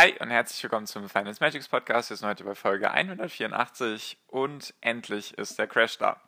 Hi 0.00 0.14
und 0.18 0.30
herzlich 0.30 0.62
willkommen 0.62 0.86
zum 0.86 1.10
Finance 1.10 1.44
Magics 1.44 1.68
Podcast. 1.68 2.08
Wir 2.08 2.16
sind 2.16 2.26
heute 2.26 2.42
bei 2.44 2.54
Folge 2.54 2.90
184 2.90 4.16
und 4.28 4.72
endlich 4.80 5.36
ist 5.36 5.58
der 5.58 5.66
Crash 5.66 5.98
da. 5.98 6.18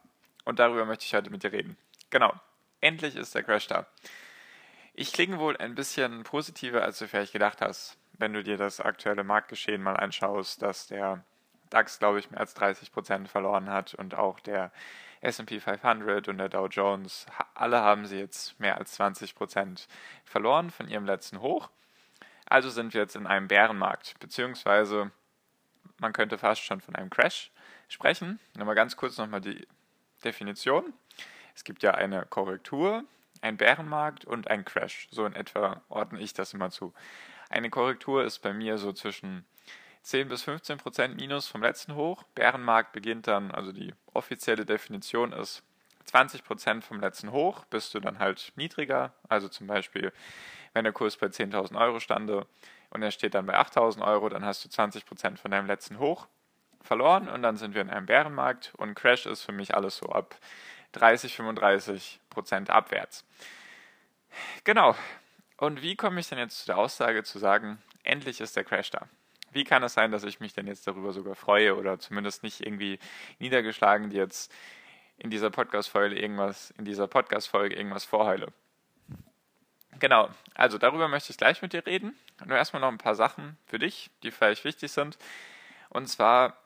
Und 0.44 0.58
darüber 0.58 0.84
möchte 0.84 1.06
ich 1.06 1.14
heute 1.14 1.30
mit 1.30 1.42
dir 1.42 1.52
reden. 1.52 1.78
Genau, 2.10 2.34
endlich 2.82 3.16
ist 3.16 3.34
der 3.34 3.42
Crash 3.42 3.68
da. 3.68 3.86
Ich 4.92 5.14
klinge 5.14 5.38
wohl 5.38 5.56
ein 5.56 5.74
bisschen 5.74 6.22
positiver, 6.22 6.82
als 6.82 6.98
du 6.98 7.08
vielleicht 7.08 7.32
gedacht 7.32 7.62
hast, 7.62 7.96
wenn 8.18 8.34
du 8.34 8.42
dir 8.42 8.58
das 8.58 8.78
aktuelle 8.78 9.24
Marktgeschehen 9.24 9.82
mal 9.82 9.96
anschaust, 9.96 10.60
dass 10.60 10.88
der 10.88 11.24
DAX, 11.70 11.98
glaube 11.98 12.18
ich, 12.18 12.30
mehr 12.30 12.40
als 12.40 12.54
30% 12.54 13.26
verloren 13.26 13.70
hat 13.70 13.94
und 13.94 14.14
auch 14.14 14.38
der 14.40 14.70
SP 15.24 15.64
500 15.64 16.28
und 16.28 16.36
der 16.36 16.50
Dow 16.50 16.66
Jones, 16.66 17.24
alle 17.54 17.80
haben 17.80 18.04
sie 18.04 18.18
jetzt 18.18 18.60
mehr 18.60 18.76
als 18.76 19.00
20% 19.00 19.86
verloren 20.26 20.70
von 20.70 20.88
ihrem 20.88 21.06
letzten 21.06 21.40
Hoch. 21.40 21.70
Also 22.52 22.68
sind 22.68 22.92
wir 22.92 23.00
jetzt 23.00 23.16
in 23.16 23.26
einem 23.26 23.48
Bärenmarkt, 23.48 24.20
beziehungsweise 24.20 25.10
man 25.96 26.12
könnte 26.12 26.36
fast 26.36 26.60
schon 26.60 26.82
von 26.82 26.94
einem 26.94 27.08
Crash 27.08 27.50
sprechen. 27.88 28.40
Nochmal 28.58 28.74
ganz 28.74 28.94
kurz 28.94 29.16
nochmal 29.16 29.40
die 29.40 29.66
Definition. 30.22 30.92
Es 31.54 31.64
gibt 31.64 31.82
ja 31.82 31.92
eine 31.92 32.26
Korrektur, 32.26 33.04
ein 33.40 33.56
Bärenmarkt 33.56 34.26
und 34.26 34.50
ein 34.50 34.66
Crash. 34.66 35.08
So 35.10 35.24
in 35.24 35.34
etwa 35.34 35.80
ordne 35.88 36.20
ich 36.20 36.34
das 36.34 36.52
immer 36.52 36.70
zu. 36.70 36.92
Eine 37.48 37.70
Korrektur 37.70 38.22
ist 38.22 38.40
bei 38.40 38.52
mir 38.52 38.76
so 38.76 38.92
zwischen 38.92 39.46
10 40.02 40.28
bis 40.28 40.42
15 40.42 40.76
Prozent 40.76 41.16
Minus 41.18 41.46
vom 41.46 41.62
letzten 41.62 41.94
Hoch. 41.94 42.22
Bärenmarkt 42.34 42.92
beginnt 42.92 43.28
dann, 43.28 43.50
also 43.50 43.72
die 43.72 43.94
offizielle 44.12 44.66
Definition 44.66 45.32
ist 45.32 45.62
20 46.04 46.44
Prozent 46.44 46.84
vom 46.84 47.00
letzten 47.00 47.32
Hoch, 47.32 47.64
bist 47.66 47.94
du 47.94 48.00
dann 48.00 48.18
halt 48.18 48.52
niedriger. 48.56 49.12
Also 49.28 49.48
zum 49.48 49.66
Beispiel 49.66 50.12
wenn 50.72 50.84
der 50.84 50.92
Kurs 50.92 51.16
bei 51.16 51.26
10.000 51.26 51.78
Euro 51.78 52.00
stande 52.00 52.46
und 52.90 53.02
er 53.02 53.10
steht 53.10 53.34
dann 53.34 53.46
bei 53.46 53.58
8.000 53.58 54.02
Euro, 54.02 54.28
dann 54.28 54.44
hast 54.44 54.64
du 54.64 54.68
20% 54.68 55.36
von 55.36 55.50
deinem 55.50 55.66
letzten 55.66 55.98
Hoch 55.98 56.28
verloren 56.80 57.28
und 57.28 57.42
dann 57.42 57.56
sind 57.56 57.74
wir 57.74 57.82
in 57.82 57.90
einem 57.90 58.06
Bärenmarkt 58.06 58.72
und 58.76 58.94
Crash 58.94 59.26
ist 59.26 59.42
für 59.42 59.52
mich 59.52 59.74
alles 59.74 59.98
so 59.98 60.06
ab 60.06 60.36
30, 60.92 61.36
35% 61.36 62.70
abwärts. 62.70 63.24
Genau. 64.64 64.96
Und 65.56 65.82
wie 65.82 65.96
komme 65.96 66.20
ich 66.20 66.28
denn 66.28 66.38
jetzt 66.38 66.60
zu 66.60 66.66
der 66.66 66.78
Aussage 66.78 67.22
zu 67.22 67.38
sagen, 67.38 67.80
endlich 68.02 68.40
ist 68.40 68.56
der 68.56 68.64
Crash 68.64 68.90
da? 68.90 69.06
Wie 69.52 69.64
kann 69.64 69.82
es 69.82 69.92
sein, 69.92 70.10
dass 70.10 70.24
ich 70.24 70.40
mich 70.40 70.54
denn 70.54 70.66
jetzt 70.66 70.86
darüber 70.86 71.12
sogar 71.12 71.34
freue 71.34 71.76
oder 71.76 71.98
zumindest 71.98 72.42
nicht 72.42 72.60
irgendwie 72.60 72.98
niedergeschlagen, 73.38 74.08
die 74.08 74.16
jetzt 74.16 74.50
in 75.22 75.30
dieser 75.30 75.50
Podcast-Folge 75.50 76.18
irgendwas, 76.18 76.72
in 76.72 76.84
dieser 76.84 77.06
Podcast-Folge 77.06 77.76
irgendwas 77.76 78.04
vorheule? 78.04 78.48
Genau, 80.00 80.28
also 80.54 80.78
darüber 80.78 81.06
möchte 81.06 81.30
ich 81.30 81.36
gleich 81.36 81.62
mit 81.62 81.72
dir 81.72 81.86
reden. 81.86 82.16
Nur 82.44 82.56
erstmal 82.56 82.80
noch 82.80 82.88
ein 82.88 82.98
paar 82.98 83.14
Sachen 83.14 83.56
für 83.64 83.78
dich, 83.78 84.10
die 84.24 84.32
vielleicht 84.32 84.64
wichtig 84.64 84.90
sind. 84.90 85.16
Und 85.90 86.08
zwar 86.08 86.56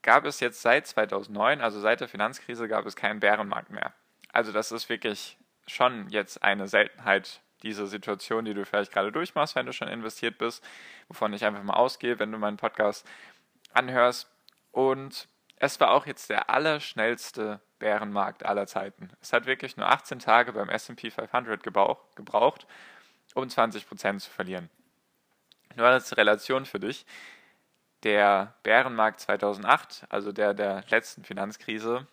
gab 0.00 0.24
es 0.24 0.40
jetzt 0.40 0.62
seit 0.62 0.86
2009, 0.86 1.60
also 1.60 1.78
seit 1.78 2.00
der 2.00 2.08
Finanzkrise, 2.08 2.68
gab 2.68 2.86
es 2.86 2.96
keinen 2.96 3.20
Bärenmarkt 3.20 3.68
mehr. 3.68 3.92
Also 4.32 4.50
das 4.50 4.72
ist 4.72 4.88
wirklich 4.88 5.36
schon 5.66 6.08
jetzt 6.08 6.42
eine 6.42 6.68
Seltenheit, 6.68 7.42
diese 7.62 7.86
Situation, 7.86 8.46
die 8.46 8.54
du 8.54 8.64
vielleicht 8.64 8.92
gerade 8.92 9.12
durchmachst, 9.12 9.56
wenn 9.56 9.66
du 9.66 9.74
schon 9.74 9.88
investiert 9.88 10.38
bist, 10.38 10.64
wovon 11.08 11.34
ich 11.34 11.44
einfach 11.44 11.62
mal 11.62 11.74
ausgehe, 11.74 12.18
wenn 12.18 12.32
du 12.32 12.38
meinen 12.38 12.56
Podcast 12.56 13.06
anhörst. 13.74 14.30
Und 14.72 15.28
es 15.56 15.80
war 15.80 15.90
auch 15.90 16.06
jetzt 16.06 16.30
der 16.30 16.50
allerschnellste 16.50 17.60
Bärenmarkt 17.78 18.44
aller 18.44 18.66
Zeiten. 18.66 19.10
Es 19.20 19.32
hat 19.32 19.46
wirklich 19.46 19.76
nur 19.76 19.88
18 19.88 20.18
Tage 20.18 20.52
beim 20.52 20.68
SP 20.68 21.08
500 21.10 21.62
gebraucht, 21.62 22.66
um 23.34 23.44
20% 23.44 24.18
zu 24.18 24.30
verlieren. 24.30 24.70
Nur 25.74 25.86
als 25.86 26.16
Relation 26.16 26.64
für 26.64 26.80
dich, 26.80 27.04
der 28.02 28.54
Bärenmarkt 28.62 29.20
2008, 29.20 30.06
also 30.08 30.32
der 30.32 30.54
der 30.54 30.84
letzten 30.88 31.24
Finanzkrise, 31.24 32.06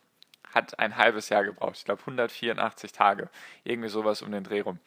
hat 0.53 0.79
ein 0.79 0.97
halbes 0.97 1.29
Jahr 1.29 1.43
gebraucht. 1.43 1.77
Ich 1.77 1.85
glaube 1.85 2.01
184 2.01 2.91
Tage, 2.91 3.29
irgendwie 3.63 3.89
sowas 3.89 4.21
um 4.21 4.31
den 4.31 4.43
Dreh 4.43 4.61
rum. 4.61 4.79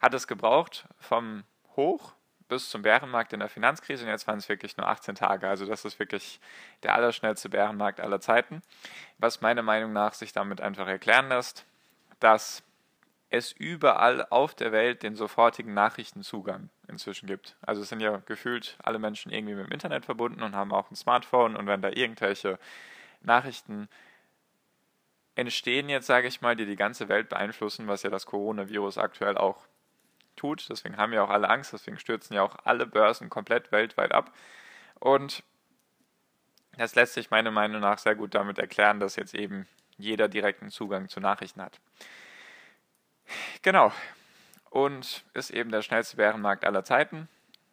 Hat 0.00 0.14
es 0.14 0.26
gebraucht 0.26 0.86
vom 0.98 1.44
Hoch 1.76 2.14
bis 2.50 2.68
zum 2.68 2.82
Bärenmarkt 2.82 3.32
in 3.32 3.40
der 3.40 3.48
Finanzkrise 3.48 4.04
und 4.04 4.10
jetzt 4.10 4.26
waren 4.26 4.38
es 4.38 4.48
wirklich 4.48 4.76
nur 4.76 4.86
18 4.86 5.14
Tage. 5.14 5.48
Also 5.48 5.64
das 5.64 5.84
ist 5.86 5.98
wirklich 5.98 6.40
der 6.82 6.94
allerschnellste 6.94 7.48
Bärenmarkt 7.48 8.00
aller 8.00 8.20
Zeiten. 8.20 8.60
Was 9.18 9.40
meiner 9.40 9.62
Meinung 9.62 9.92
nach 9.94 10.12
sich 10.12 10.32
damit 10.32 10.60
einfach 10.60 10.86
erklären 10.86 11.28
lässt, 11.28 11.64
dass 12.18 12.62
es 13.30 13.52
überall 13.52 14.26
auf 14.28 14.54
der 14.54 14.72
Welt 14.72 15.02
den 15.02 15.14
sofortigen 15.14 15.72
Nachrichtenzugang 15.72 16.68
inzwischen 16.88 17.26
gibt. 17.26 17.56
Also 17.62 17.82
es 17.82 17.88
sind 17.88 18.00
ja 18.00 18.20
gefühlt 18.26 18.76
alle 18.82 18.98
Menschen 18.98 19.32
irgendwie 19.32 19.54
mit 19.54 19.66
dem 19.66 19.72
Internet 19.72 20.04
verbunden 20.04 20.42
und 20.42 20.56
haben 20.56 20.72
auch 20.72 20.90
ein 20.90 20.96
Smartphone 20.96 21.56
und 21.56 21.66
wenn 21.68 21.80
da 21.80 21.90
irgendwelche 21.90 22.58
Nachrichten 23.22 23.88
entstehen 25.36 25.88
jetzt, 25.88 26.06
sage 26.06 26.26
ich 26.26 26.40
mal, 26.40 26.56
die 26.56 26.66
die 26.66 26.76
ganze 26.76 27.08
Welt 27.08 27.28
beeinflussen, 27.28 27.86
was 27.86 28.02
ja 28.02 28.10
das 28.10 28.26
Coronavirus 28.26 28.98
aktuell 28.98 29.38
auch 29.38 29.64
tut. 30.40 30.68
Deswegen 30.68 30.96
haben 30.96 31.12
ja 31.12 31.22
auch 31.22 31.30
alle 31.30 31.48
Angst, 31.48 31.72
deswegen 31.72 31.98
stürzen 31.98 32.34
ja 32.34 32.42
auch 32.42 32.56
alle 32.64 32.86
Börsen 32.86 33.28
komplett 33.28 33.72
weltweit 33.72 34.12
ab. 34.12 34.32
Und 34.98 35.42
das 36.76 36.94
lässt 36.94 37.14
sich 37.14 37.30
meiner 37.30 37.50
Meinung 37.50 37.80
nach 37.80 37.98
sehr 37.98 38.14
gut 38.14 38.34
damit 38.34 38.58
erklären, 38.58 39.00
dass 39.00 39.16
jetzt 39.16 39.34
eben 39.34 39.66
jeder 39.98 40.28
direkten 40.28 40.70
Zugang 40.70 41.08
zu 41.08 41.20
Nachrichten 41.20 41.62
hat. 41.62 41.78
Genau. 43.62 43.92
Und 44.70 45.24
ist 45.34 45.50
eben 45.50 45.70
der 45.70 45.82
schnellste 45.82 46.16
Bärenmarkt 46.16 46.64
aller 46.64 46.84
Zeiten. 46.84 47.28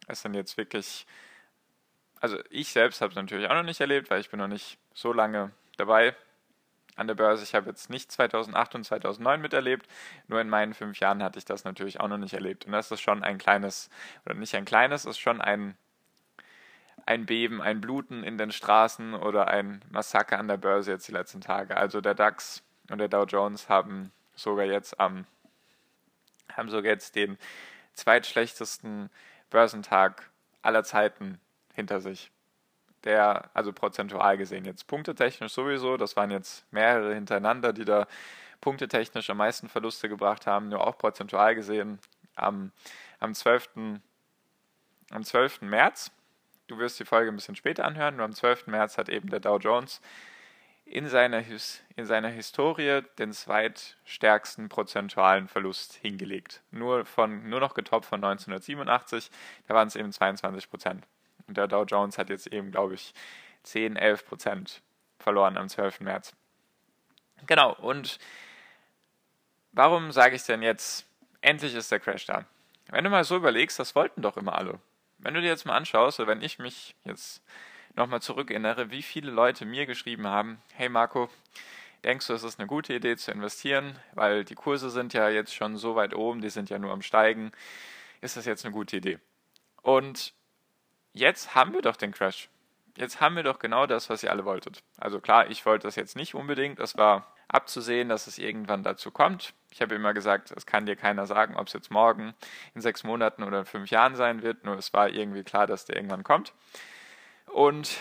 Es 0.06 0.22
sind 0.22 0.34
jetzt 0.34 0.56
wirklich, 0.56 1.06
also 2.20 2.38
ich 2.50 2.70
selbst 2.70 3.00
habe 3.00 3.10
es 3.10 3.16
natürlich 3.16 3.48
auch 3.48 3.54
noch 3.54 3.62
nicht 3.62 3.80
erlebt, 3.80 4.10
weil 4.10 4.20
ich 4.20 4.30
bin 4.30 4.40
noch 4.40 4.48
nicht 4.48 4.78
so 4.94 5.12
lange 5.12 5.52
dabei 5.76 6.14
an 6.98 7.06
der 7.06 7.14
Börse. 7.14 7.42
Ich 7.42 7.54
habe 7.54 7.68
jetzt 7.68 7.90
nicht 7.90 8.10
2008 8.12 8.74
und 8.74 8.84
2009 8.84 9.40
miterlebt, 9.40 9.86
nur 10.26 10.40
in 10.40 10.48
meinen 10.48 10.74
fünf 10.74 10.98
Jahren 11.00 11.22
hatte 11.22 11.38
ich 11.38 11.44
das 11.44 11.64
natürlich 11.64 12.00
auch 12.00 12.08
noch 12.08 12.18
nicht 12.18 12.34
erlebt. 12.34 12.66
Und 12.66 12.72
das 12.72 12.90
ist 12.90 13.00
schon 13.00 13.22
ein 13.22 13.38
kleines, 13.38 13.90
oder 14.24 14.34
nicht 14.34 14.54
ein 14.54 14.64
kleines, 14.64 15.04
ist 15.04 15.18
schon 15.18 15.40
ein, 15.40 15.76
ein 17.06 17.26
Beben, 17.26 17.62
ein 17.62 17.80
Bluten 17.80 18.22
in 18.22 18.38
den 18.38 18.52
Straßen 18.52 19.14
oder 19.14 19.48
ein 19.48 19.82
Massaker 19.90 20.38
an 20.38 20.48
der 20.48 20.56
Börse 20.56 20.92
jetzt 20.92 21.08
die 21.08 21.12
letzten 21.12 21.40
Tage. 21.40 21.76
Also 21.76 22.00
der 22.00 22.14
DAX 22.14 22.62
und 22.90 22.98
der 22.98 23.08
Dow 23.08 23.24
Jones 23.24 23.68
haben 23.68 24.12
sogar 24.34 24.66
jetzt 24.66 24.98
am, 25.00 25.26
haben 26.52 26.68
sogar 26.68 26.92
jetzt 26.92 27.16
den 27.16 27.38
zweitschlechtesten 27.94 29.10
Börsentag 29.50 30.30
aller 30.62 30.84
Zeiten 30.84 31.40
hinter 31.74 32.00
sich 32.00 32.30
der, 33.04 33.50
also 33.54 33.72
prozentual 33.72 34.36
gesehen 34.36 34.64
jetzt 34.64 34.86
punktetechnisch 34.86 35.52
sowieso, 35.52 35.96
das 35.96 36.16
waren 36.16 36.30
jetzt 36.30 36.70
mehrere 36.72 37.14
hintereinander, 37.14 37.72
die 37.72 37.84
da 37.84 38.06
punktetechnisch 38.60 39.30
am 39.30 39.36
meisten 39.36 39.68
Verluste 39.68 40.08
gebracht 40.08 40.46
haben, 40.46 40.68
nur 40.68 40.86
auch 40.86 40.98
prozentual 40.98 41.54
gesehen 41.54 41.98
am, 42.34 42.72
am 43.20 43.34
12. 43.34 43.70
Am 45.10 45.24
12. 45.24 45.62
März, 45.62 46.10
du 46.66 46.76
wirst 46.78 47.00
die 47.00 47.06
Folge 47.06 47.30
ein 47.30 47.36
bisschen 47.36 47.56
später 47.56 47.84
anhören, 47.86 48.16
nur 48.16 48.26
am 48.26 48.34
12. 48.34 48.66
März 48.66 48.98
hat 48.98 49.08
eben 49.08 49.30
der 49.30 49.40
Dow 49.40 49.56
Jones 49.58 50.02
in 50.84 51.08
seiner, 51.08 51.42
in 51.96 52.06
seiner 52.06 52.28
Historie 52.28 53.02
den 53.18 53.32
zweitstärksten 53.32 54.68
prozentualen 54.68 55.48
Verlust 55.48 55.94
hingelegt. 55.94 56.62
Nur, 56.70 57.04
von, 57.04 57.48
nur 57.48 57.60
noch 57.60 57.74
getoppt 57.74 58.06
von 58.06 58.22
1987, 58.24 59.30
da 59.66 59.74
waren 59.74 59.88
es 59.88 59.96
eben 59.96 60.12
22 60.12 60.68
Prozent. 60.70 61.06
Und 61.48 61.56
der 61.56 61.66
Dow 61.66 61.84
Jones 61.84 62.18
hat 62.18 62.30
jetzt 62.30 62.46
eben, 62.46 62.70
glaube 62.70 62.94
ich, 62.94 63.12
10, 63.64 63.96
11 63.96 64.26
Prozent 64.26 64.82
verloren 65.18 65.56
am 65.56 65.68
12. 65.68 66.00
März. 66.00 66.34
Genau, 67.46 67.74
und 67.74 68.18
warum 69.72 70.12
sage 70.12 70.36
ich 70.36 70.42
denn 70.44 70.62
jetzt, 70.62 71.06
endlich 71.40 71.74
ist 71.74 71.90
der 71.90 72.00
Crash 72.00 72.26
da? 72.26 72.44
Wenn 72.90 73.04
du 73.04 73.10
mal 73.10 73.24
so 73.24 73.36
überlegst, 73.36 73.78
das 73.78 73.94
wollten 73.94 74.22
doch 74.22 74.36
immer 74.36 74.56
alle. 74.56 74.78
Wenn 75.18 75.34
du 75.34 75.40
dir 75.40 75.48
jetzt 75.48 75.66
mal 75.66 75.76
anschaust, 75.76 76.20
oder 76.20 76.28
wenn 76.28 76.42
ich 76.42 76.58
mich 76.58 76.94
jetzt 77.04 77.42
nochmal 77.96 78.22
zurückerinnere, 78.22 78.90
wie 78.90 79.02
viele 79.02 79.30
Leute 79.30 79.64
mir 79.64 79.86
geschrieben 79.86 80.26
haben, 80.26 80.62
hey 80.74 80.88
Marco, 80.88 81.28
denkst 82.04 82.26
du, 82.28 82.32
es 82.32 82.44
ist 82.44 82.58
eine 82.58 82.68
gute 82.68 82.94
Idee 82.94 83.16
zu 83.16 83.32
investieren, 83.32 83.98
weil 84.12 84.44
die 84.44 84.54
Kurse 84.54 84.90
sind 84.90 85.12
ja 85.12 85.28
jetzt 85.28 85.54
schon 85.54 85.76
so 85.76 85.96
weit 85.96 86.14
oben, 86.14 86.40
die 86.40 86.50
sind 86.50 86.70
ja 86.70 86.78
nur 86.78 86.92
am 86.92 87.02
Steigen, 87.02 87.52
ist 88.20 88.36
das 88.36 88.46
jetzt 88.46 88.64
eine 88.64 88.72
gute 88.72 88.96
Idee? 88.96 89.18
Und 89.82 90.32
jetzt 91.18 91.54
haben 91.54 91.72
wir 91.72 91.82
doch 91.82 91.96
den 91.96 92.12
Crash. 92.12 92.48
Jetzt 92.96 93.20
haben 93.20 93.36
wir 93.36 93.42
doch 93.42 93.58
genau 93.58 93.86
das, 93.86 94.10
was 94.10 94.22
ihr 94.22 94.30
alle 94.30 94.44
wolltet. 94.44 94.82
Also 94.98 95.20
klar, 95.20 95.50
ich 95.50 95.64
wollte 95.66 95.86
das 95.86 95.96
jetzt 95.96 96.16
nicht 96.16 96.34
unbedingt. 96.34 96.80
Es 96.80 96.96
war 96.96 97.32
abzusehen, 97.46 98.08
dass 98.08 98.26
es 98.26 98.38
irgendwann 98.38 98.82
dazu 98.82 99.10
kommt. 99.10 99.54
Ich 99.70 99.80
habe 99.80 99.94
immer 99.94 100.14
gesagt, 100.14 100.50
es 100.50 100.66
kann 100.66 100.86
dir 100.86 100.96
keiner 100.96 101.26
sagen, 101.26 101.56
ob 101.56 101.68
es 101.68 101.72
jetzt 101.72 101.90
morgen, 101.90 102.34
in 102.74 102.80
sechs 102.80 103.04
Monaten 103.04 103.42
oder 103.42 103.60
in 103.60 103.64
fünf 103.66 103.90
Jahren 103.90 104.16
sein 104.16 104.42
wird. 104.42 104.64
Nur 104.64 104.76
es 104.76 104.92
war 104.92 105.08
irgendwie 105.08 105.44
klar, 105.44 105.66
dass 105.66 105.84
der 105.84 105.96
irgendwann 105.96 106.24
kommt. 106.24 106.52
Und 107.46 107.96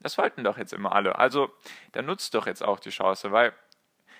das 0.00 0.16
wollten 0.16 0.44
doch 0.44 0.56
jetzt 0.56 0.72
immer 0.72 0.92
alle. 0.92 1.18
Also, 1.18 1.50
da 1.92 2.02
nutzt 2.02 2.34
doch 2.34 2.46
jetzt 2.46 2.62
auch 2.62 2.78
die 2.78 2.90
Chance, 2.90 3.32
weil 3.32 3.52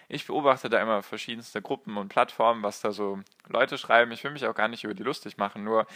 ich 0.08 0.26
beobachte 0.26 0.68
da 0.68 0.80
immer 0.80 1.02
verschiedenste 1.02 1.62
Gruppen 1.62 1.96
und 1.96 2.08
Plattformen, 2.08 2.62
was 2.62 2.80
da 2.80 2.92
so 2.92 3.20
Leute 3.46 3.78
schreiben. 3.78 4.10
Ich 4.10 4.24
will 4.24 4.30
mich 4.30 4.46
auch 4.46 4.54
gar 4.54 4.68
nicht 4.68 4.84
über 4.84 4.94
die 4.94 5.02
lustig 5.02 5.36
machen, 5.36 5.64
nur 5.64 5.86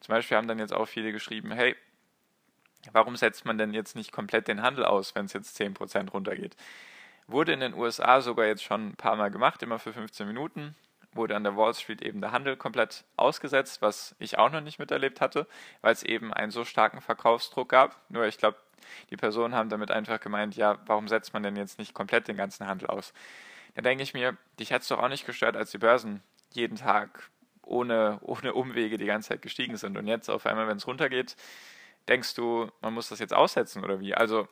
zum 0.00 0.14
Beispiel 0.14 0.36
haben 0.36 0.46
dann 0.46 0.58
jetzt 0.58 0.74
auch 0.74 0.86
viele 0.86 1.10
geschrieben, 1.10 1.50
hey, 1.52 1.74
warum 2.92 3.16
setzt 3.16 3.44
man 3.44 3.58
denn 3.58 3.72
jetzt 3.72 3.94
nicht 3.94 4.12
komplett 4.12 4.48
den 4.48 4.62
Handel 4.62 4.84
aus, 4.84 5.14
wenn 5.14 5.26
es 5.26 5.32
jetzt 5.32 5.60
10% 5.60 6.10
runtergeht? 6.10 6.56
Wurde 7.26 7.52
in 7.52 7.60
den 7.60 7.74
USA 7.74 8.20
sogar 8.20 8.46
jetzt 8.46 8.64
schon 8.64 8.88
ein 8.88 8.96
paar 8.96 9.16
Mal 9.16 9.30
gemacht, 9.30 9.62
immer 9.62 9.78
für 9.78 9.92
15 9.92 10.26
Minuten. 10.26 10.74
Wurde 11.12 11.36
an 11.36 11.44
der 11.44 11.56
Wall 11.56 11.74
Street 11.74 12.02
eben 12.02 12.20
der 12.20 12.32
Handel 12.32 12.56
komplett 12.56 13.04
ausgesetzt, 13.16 13.82
was 13.82 14.16
ich 14.18 14.38
auch 14.38 14.50
noch 14.50 14.62
nicht 14.62 14.78
miterlebt 14.78 15.20
hatte, 15.20 15.46
weil 15.82 15.92
es 15.92 16.02
eben 16.02 16.32
einen 16.32 16.50
so 16.50 16.64
starken 16.64 17.00
Verkaufsdruck 17.00 17.68
gab. 17.68 17.96
Nur 18.08 18.26
ich 18.26 18.38
glaube, 18.38 18.56
die 19.10 19.16
Personen 19.16 19.54
haben 19.54 19.68
damit 19.68 19.90
einfach 19.90 20.20
gemeint, 20.20 20.56
ja, 20.56 20.78
warum 20.86 21.08
setzt 21.08 21.32
man 21.32 21.42
denn 21.42 21.56
jetzt 21.56 21.78
nicht 21.78 21.94
komplett 21.94 22.28
den 22.28 22.36
ganzen 22.36 22.66
Handel 22.66 22.88
aus? 22.88 23.12
Da 23.74 23.82
denke 23.82 24.02
ich 24.02 24.14
mir, 24.14 24.36
dich 24.58 24.72
hat 24.72 24.82
es 24.82 24.88
doch 24.88 24.98
auch 24.98 25.08
nicht 25.08 25.26
gestört, 25.26 25.56
als 25.56 25.70
die 25.70 25.78
Börsen 25.78 26.22
jeden 26.52 26.76
Tag 26.76 27.30
ohne, 27.62 28.18
ohne 28.22 28.54
Umwege 28.54 28.98
die 28.98 29.06
ganze 29.06 29.30
Zeit 29.30 29.42
gestiegen 29.42 29.76
sind. 29.76 29.96
Und 29.96 30.06
jetzt 30.06 30.28
auf 30.28 30.46
einmal, 30.46 30.68
wenn 30.68 30.76
es 30.76 30.86
runtergeht, 30.86 31.36
denkst 32.08 32.34
du, 32.34 32.70
man 32.80 32.94
muss 32.94 33.08
das 33.08 33.18
jetzt 33.18 33.34
aussetzen 33.34 33.84
oder 33.84 34.00
wie? 34.00 34.14
Also, 34.14 34.48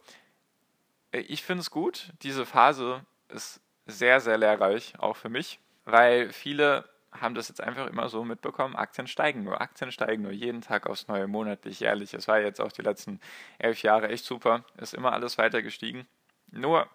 äh, 1.12 1.20
ich 1.20 1.42
finde 1.42 1.62
es 1.62 1.70
gut. 1.70 2.12
Diese 2.22 2.46
Phase 2.46 3.04
ist 3.28 3.60
sehr, 3.86 4.20
sehr 4.20 4.38
lehrreich, 4.38 4.94
auch 4.98 5.16
für 5.16 5.28
mich, 5.28 5.60
weil 5.84 6.32
viele 6.32 6.88
haben 7.12 7.34
das 7.34 7.48
jetzt 7.48 7.60
einfach 7.60 7.88
immer 7.88 8.08
so 8.08 8.24
mitbekommen, 8.24 8.76
Aktien 8.76 9.08
steigen 9.08 9.42
nur, 9.42 9.60
Aktien 9.60 9.90
steigen 9.90 10.22
nur 10.22 10.30
jeden 10.30 10.60
Tag 10.60 10.86
aufs 10.86 11.08
Neue, 11.08 11.26
monatlich, 11.26 11.80
jährlich. 11.80 12.14
Es 12.14 12.28
war 12.28 12.38
jetzt 12.40 12.60
auch 12.60 12.70
die 12.70 12.82
letzten 12.82 13.20
elf 13.58 13.82
Jahre 13.82 14.08
echt 14.08 14.24
super, 14.24 14.64
ist 14.76 14.94
immer 14.94 15.12
alles 15.12 15.36
weiter 15.36 15.60
gestiegen. 15.60 16.06
Nur, 16.52 16.88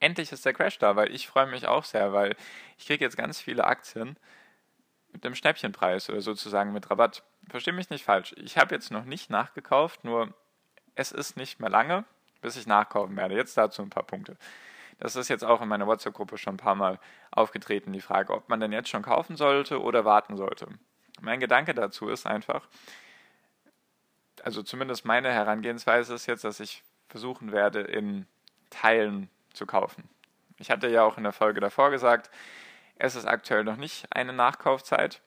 endlich 0.00 0.32
ist 0.32 0.44
der 0.44 0.52
Crash 0.52 0.78
da, 0.78 0.96
weil 0.96 1.14
ich 1.14 1.28
freue 1.28 1.46
mich 1.46 1.66
auch 1.66 1.84
sehr, 1.84 2.12
weil 2.12 2.36
ich 2.78 2.86
kriege 2.86 3.04
jetzt 3.04 3.16
ganz 3.16 3.40
viele 3.40 3.64
Aktien 3.64 4.18
mit 5.14 5.24
dem 5.24 5.34
Schnäppchenpreis 5.34 6.10
oder 6.10 6.20
sozusagen 6.20 6.74
mit 6.74 6.90
Rabatt. 6.90 7.22
Verstehe 7.48 7.72
mich 7.72 7.88
nicht 7.88 8.04
falsch, 8.04 8.34
ich 8.36 8.58
habe 8.58 8.74
jetzt 8.74 8.90
noch 8.90 9.04
nicht 9.04 9.30
nachgekauft, 9.30 10.04
nur 10.04 10.34
es 10.94 11.12
ist 11.12 11.38
nicht 11.38 11.60
mehr 11.60 11.70
lange, 11.70 12.04
bis 12.42 12.56
ich 12.56 12.66
nachkaufen 12.66 13.16
werde. 13.16 13.34
Jetzt 13.34 13.56
dazu 13.56 13.80
ein 13.80 13.90
paar 13.90 14.02
Punkte. 14.02 14.36
Das 14.98 15.16
ist 15.16 15.28
jetzt 15.28 15.44
auch 15.44 15.62
in 15.62 15.68
meiner 15.68 15.86
WhatsApp-Gruppe 15.86 16.36
schon 16.36 16.54
ein 16.54 16.58
paar 16.58 16.74
Mal 16.74 16.98
aufgetreten, 17.30 17.92
die 17.92 18.00
Frage, 18.00 18.32
ob 18.32 18.48
man 18.48 18.60
denn 18.60 18.72
jetzt 18.72 18.88
schon 18.88 19.02
kaufen 19.02 19.36
sollte 19.36 19.80
oder 19.80 20.04
warten 20.04 20.36
sollte. 20.36 20.68
Mein 21.20 21.40
Gedanke 21.40 21.74
dazu 21.74 22.08
ist 22.08 22.26
einfach, 22.26 22.68
also 24.42 24.62
zumindest 24.62 25.04
meine 25.04 25.32
Herangehensweise 25.32 26.14
ist 26.14 26.26
jetzt, 26.26 26.44
dass 26.44 26.60
ich 26.60 26.82
versuchen 27.08 27.52
werde, 27.52 27.80
in 27.80 28.26
Teilen 28.70 29.30
zu 29.52 29.66
kaufen. 29.66 30.08
Ich 30.58 30.70
hatte 30.70 30.88
ja 30.88 31.02
auch 31.02 31.16
in 31.16 31.24
der 31.24 31.32
Folge 31.32 31.60
davor 31.60 31.90
gesagt, 31.90 32.30
es 32.96 33.16
ist 33.16 33.26
aktuell 33.26 33.64
noch 33.64 33.76
nicht 33.76 34.06
eine 34.14 34.32
Nachkaufzeit 34.32 35.20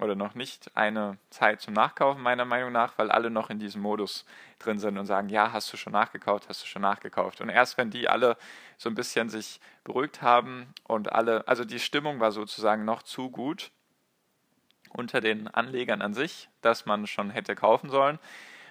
oder 0.00 0.14
noch 0.14 0.34
nicht 0.34 0.76
eine 0.76 1.18
Zeit 1.28 1.60
zum 1.60 1.74
Nachkaufen, 1.74 2.22
meiner 2.22 2.44
Meinung 2.44 2.72
nach, 2.72 2.96
weil 2.96 3.10
alle 3.10 3.30
noch 3.30 3.50
in 3.50 3.58
diesem 3.58 3.82
Modus 3.82 4.24
drin 4.58 4.78
sind 4.78 4.96
und 4.96 5.06
sagen, 5.06 5.28
ja, 5.28 5.52
hast 5.52 5.72
du 5.72 5.76
schon 5.76 5.92
nachgekauft, 5.92 6.48
hast 6.48 6.62
du 6.62 6.66
schon 6.66 6.82
nachgekauft. 6.82 7.40
Und 7.40 7.50
erst 7.50 7.76
wenn 7.76 7.90
die 7.90 8.08
alle 8.08 8.36
so 8.78 8.88
ein 8.88 8.94
bisschen 8.94 9.28
sich 9.28 9.60
beruhigt 9.84 10.22
haben 10.22 10.72
und 10.84 11.12
alle, 11.12 11.46
also 11.46 11.64
die 11.64 11.80
Stimmung 11.80 12.20
war 12.20 12.32
sozusagen 12.32 12.84
noch 12.84 13.02
zu 13.02 13.30
gut 13.30 13.70
unter 14.90 15.20
den 15.20 15.48
Anlegern 15.48 16.02
an 16.02 16.14
sich, 16.14 16.48
dass 16.62 16.86
man 16.86 17.06
schon 17.06 17.30
hätte 17.30 17.54
kaufen 17.54 17.90
sollen. 17.90 18.18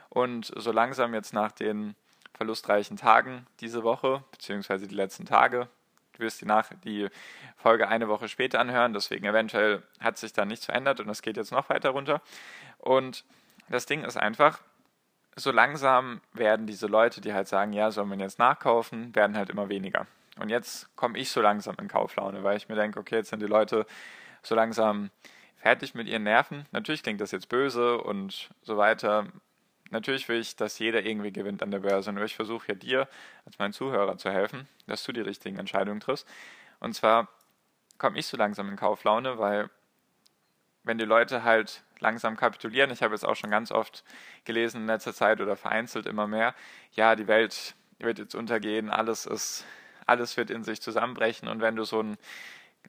Und 0.10 0.52
so 0.56 0.72
langsam 0.72 1.14
jetzt 1.14 1.34
nach 1.34 1.52
den 1.52 1.96
verlustreichen 2.34 2.98
Tagen 2.98 3.46
diese 3.60 3.84
Woche, 3.84 4.24
beziehungsweise 4.32 4.88
die 4.88 4.96
letzten 4.96 5.26
Tage, 5.26 5.70
wirst 6.20 6.42
die, 6.42 6.46
nach, 6.46 6.70
die 6.84 7.08
Folge 7.58 7.88
eine 7.88 8.08
Woche 8.08 8.28
später 8.28 8.60
anhören, 8.60 8.94
deswegen 8.94 9.26
eventuell 9.26 9.84
hat 10.00 10.18
sich 10.18 10.34
da 10.34 10.46
nichts 10.46 10.66
verändert 10.66 11.00
und 11.00 11.10
es 11.10 11.22
geht 11.22 11.38
jetzt 11.38 11.52
noch 11.52 11.70
weiter 11.70 11.90
runter. 11.92 12.22
Und 12.78 13.26
das 13.70 13.86
Ding 13.86 14.04
ist 14.04 14.18
einfach, 14.18 14.60
so 15.36 15.52
langsam 15.52 16.22
werden 16.34 16.68
diese 16.68 16.88
Leute, 16.88 17.22
die 17.22 17.34
halt 17.34 17.48
sagen, 17.48 17.74
ja, 17.74 17.92
soll 17.92 18.06
man 18.06 18.20
jetzt 18.20 18.40
nachkaufen, 18.40 19.16
werden 19.16 19.38
halt 19.38 19.50
immer 19.50 19.70
weniger. 19.70 20.08
Und 20.40 20.50
jetzt 20.50 20.96
komme 20.96 21.18
ich 21.18 21.30
so 21.32 21.42
langsam 21.42 21.76
in 21.80 21.88
Kauflaune, 21.88 22.44
weil 22.44 22.58
ich 22.58 22.70
mir 22.70 22.76
denke, 22.76 23.00
okay, 23.00 23.16
jetzt 23.16 23.30
sind 23.30 23.42
die 23.42 23.48
Leute 23.48 23.86
so 24.42 24.56
langsam 24.56 25.10
fertig 25.58 25.94
mit 25.96 26.08
ihren 26.08 26.24
Nerven. 26.24 26.66
Natürlich 26.72 27.04
klingt 27.04 27.22
das 27.22 27.32
jetzt 27.32 27.50
böse 27.50 27.98
und 27.98 28.50
so 28.62 28.78
weiter. 28.78 29.28
Natürlich 29.92 30.30
will 30.30 30.40
ich, 30.40 30.56
dass 30.56 30.78
jeder 30.80 31.04
irgendwie 31.04 31.32
gewinnt 31.32 31.64
an 31.64 31.72
der 31.72 31.80
Börse. 31.80 32.12
Nur 32.14 32.24
ich 32.24 32.36
versuche 32.36 32.68
ja 32.70 32.76
dir 32.76 33.08
als 33.46 33.58
mein 33.58 33.74
Zuhörer 33.74 34.18
zu 34.18 34.32
helfen, 34.32 34.68
dass 34.88 35.04
du 35.04 35.12
die 35.12 35.22
richtigen 35.22 35.58
Entscheidungen 35.58 36.00
triffst. 36.00 36.28
Und 36.80 36.94
zwar 36.94 37.28
komme 37.98 38.18
ich 38.20 38.28
so 38.28 38.38
langsam 38.38 38.70
in 38.70 38.76
Kauflaune, 38.76 39.40
weil 39.40 39.70
wenn 40.84 40.98
die 40.98 41.06
Leute 41.06 41.44
halt 41.44 41.84
langsam 42.00 42.38
kapitulieren, 42.38 42.92
ich 42.92 43.04
habe 43.04 43.14
jetzt 43.14 43.26
auch 43.26 43.36
schon 43.36 43.52
ganz 43.52 43.72
oft 43.72 44.04
gelesen 44.46 44.82
in 44.82 44.88
letzter 44.88 45.14
Zeit 45.14 45.42
oder 45.42 45.56
vereinzelt 45.56 46.06
immer 46.06 46.28
mehr, 46.28 46.56
ja, 46.94 47.16
die 47.16 47.28
Welt 47.28 47.76
wird 48.00 48.20
jetzt 48.20 48.36
untergehen, 48.36 48.90
alles 48.90 49.26
ist, 49.26 49.66
alles 50.06 50.38
wird 50.38 50.50
in 50.50 50.64
sich 50.64 50.82
zusammenbrechen 50.82 51.50
und 51.50 51.62
wenn 51.62 51.76
du 51.76 51.84
so, 51.84 52.02
ein, 52.02 52.18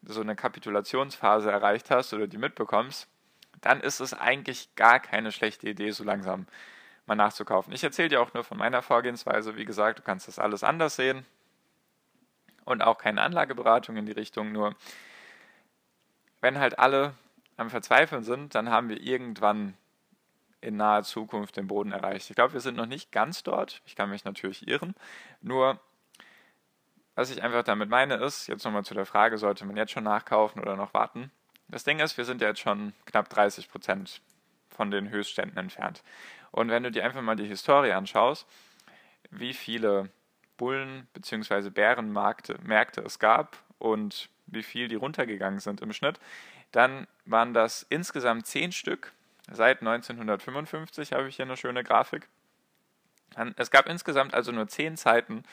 so 0.05 0.20
eine 0.20 0.37
Kapitulationsphase 0.37 1.50
erreicht 1.50 1.91
hast 1.91 2.14
oder 2.14 2.29
die 2.29 2.38
mitbekommst, 2.38 3.08
dann 3.61 3.81
ist 3.81 4.00
es 4.00 4.14
eigentlich 4.14 4.75
gar 4.76 5.00
keine 5.00 5.32
schlechte 5.32 5.69
Idee, 5.69 5.91
so 5.91 6.05
langsam 6.05 6.47
mal 7.06 7.14
nachzukaufen. 7.14 7.73
Ich 7.73 7.85
erzähle 7.85 8.08
dir 8.08 8.20
auch 8.20 8.35
nur 8.35 8.44
von 8.44 8.58
meiner 8.58 8.82
Vorgehensweise. 8.82 9.56
Wie 9.56 9.64
gesagt, 9.64 9.99
du 9.99 10.02
kannst 10.02 10.29
das 10.29 10.38
alles 10.38 10.62
anders 10.62 10.97
sehen 10.97 11.26
und 12.64 12.82
auch 12.82 12.99
keine 12.99 13.23
Anlageberatung 13.23 13.97
in 13.97 14.06
die 14.06 14.12
Richtung. 14.12 14.52
Nur 14.52 14.75
wenn 16.41 16.58
halt 16.58 16.79
alle 16.79 17.14
am 17.56 17.70
Verzweifeln 17.70 18.23
sind, 18.23 18.55
dann 18.55 18.70
haben 18.70 18.88
wir 18.88 19.00
irgendwann 19.00 19.76
in 20.61 20.76
naher 20.76 21.02
Zukunft 21.02 21.56
den 21.56 21.67
Boden 21.67 21.93
erreicht. 21.93 22.31
Ich 22.31 22.37
glaube, 22.37 22.52
wir 22.52 22.61
sind 22.61 22.76
noch 22.76 22.87
nicht 22.87 23.12
ganz 23.12 23.42
dort. 23.42 23.83
Ich 23.87 23.97
kann 23.97 24.11
mich 24.11 24.25
natürlich 24.25 24.69
irren. 24.69 24.95
Nur, 25.40 25.80
was 27.14 27.30
ich 27.30 27.42
einfach 27.42 27.62
damit 27.62 27.88
meine, 27.88 28.16
ist, 28.16 28.47
jetzt 28.47 28.64
nochmal 28.64 28.85
zu 28.85 28.95
der 28.95 29.07
Frage, 29.07 29.38
sollte 29.38 29.64
man 29.64 29.76
jetzt 29.76 29.92
schon 29.92 30.04
nachkaufen 30.04 30.61
oder 30.61 30.76
noch 30.76 30.95
warten? 30.95 31.30
Das 31.69 31.85
Ding 31.85 32.00
ist, 32.00 32.16
wir 32.16 32.25
sind 32.25 32.40
ja 32.42 32.49
jetzt 32.49 32.61
schon 32.61 32.92
knapp 33.07 33.28
30 33.28 33.69
Prozent 33.71 34.21
von 34.71 34.90
den 34.90 35.11
Höchstständen 35.11 35.59
entfernt. 35.59 36.02
Und 36.52 36.71
wenn 36.71 36.83
du 36.83 36.90
dir 36.90 37.04
einfach 37.04 37.23
mal 37.23 37.37
die 37.37 37.47
Historie 37.47 37.92
anschaust, 37.92 38.47
wie 39.30 39.54
viele 39.54 40.11
Bullen- 40.57 41.07
bzw. 41.14 41.71
Bärenmärkte 41.71 42.59
Märkte 42.62 43.00
es 43.02 43.19
gab 43.19 43.57
und 43.78 44.28
wie 44.47 44.62
viel 44.62 44.88
die 44.88 44.97
runtergegangen 44.97 45.61
sind 45.61 45.80
im 45.80 45.92
Schnitt, 45.92 46.19
dann 46.73 47.07
waren 47.25 47.54
das 47.54 47.87
insgesamt 47.88 48.47
zehn 48.47 48.73
Stück 48.73 49.12
seit 49.50 49.80
1955, 49.80 51.12
habe 51.12 51.28
ich 51.28 51.37
hier 51.37 51.45
eine 51.45 51.57
schöne 51.57 51.83
Grafik. 51.85 52.28
Es 53.57 53.71
gab 53.71 53.88
insgesamt 53.88 54.35
also 54.35 54.52
nur 54.52 54.69
zehn 54.69 54.97
Zeiten, 54.97 55.45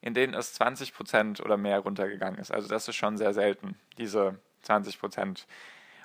in 0.00 0.14
denen 0.14 0.34
es 0.34 0.58
20% 0.60 1.42
oder 1.42 1.56
mehr 1.56 1.80
runtergegangen 1.80 2.38
ist. 2.38 2.52
Also 2.52 2.68
das 2.68 2.86
ist 2.88 2.96
schon 2.96 3.16
sehr 3.16 3.34
selten, 3.34 3.76
diese 3.98 4.38
20% 4.64 5.46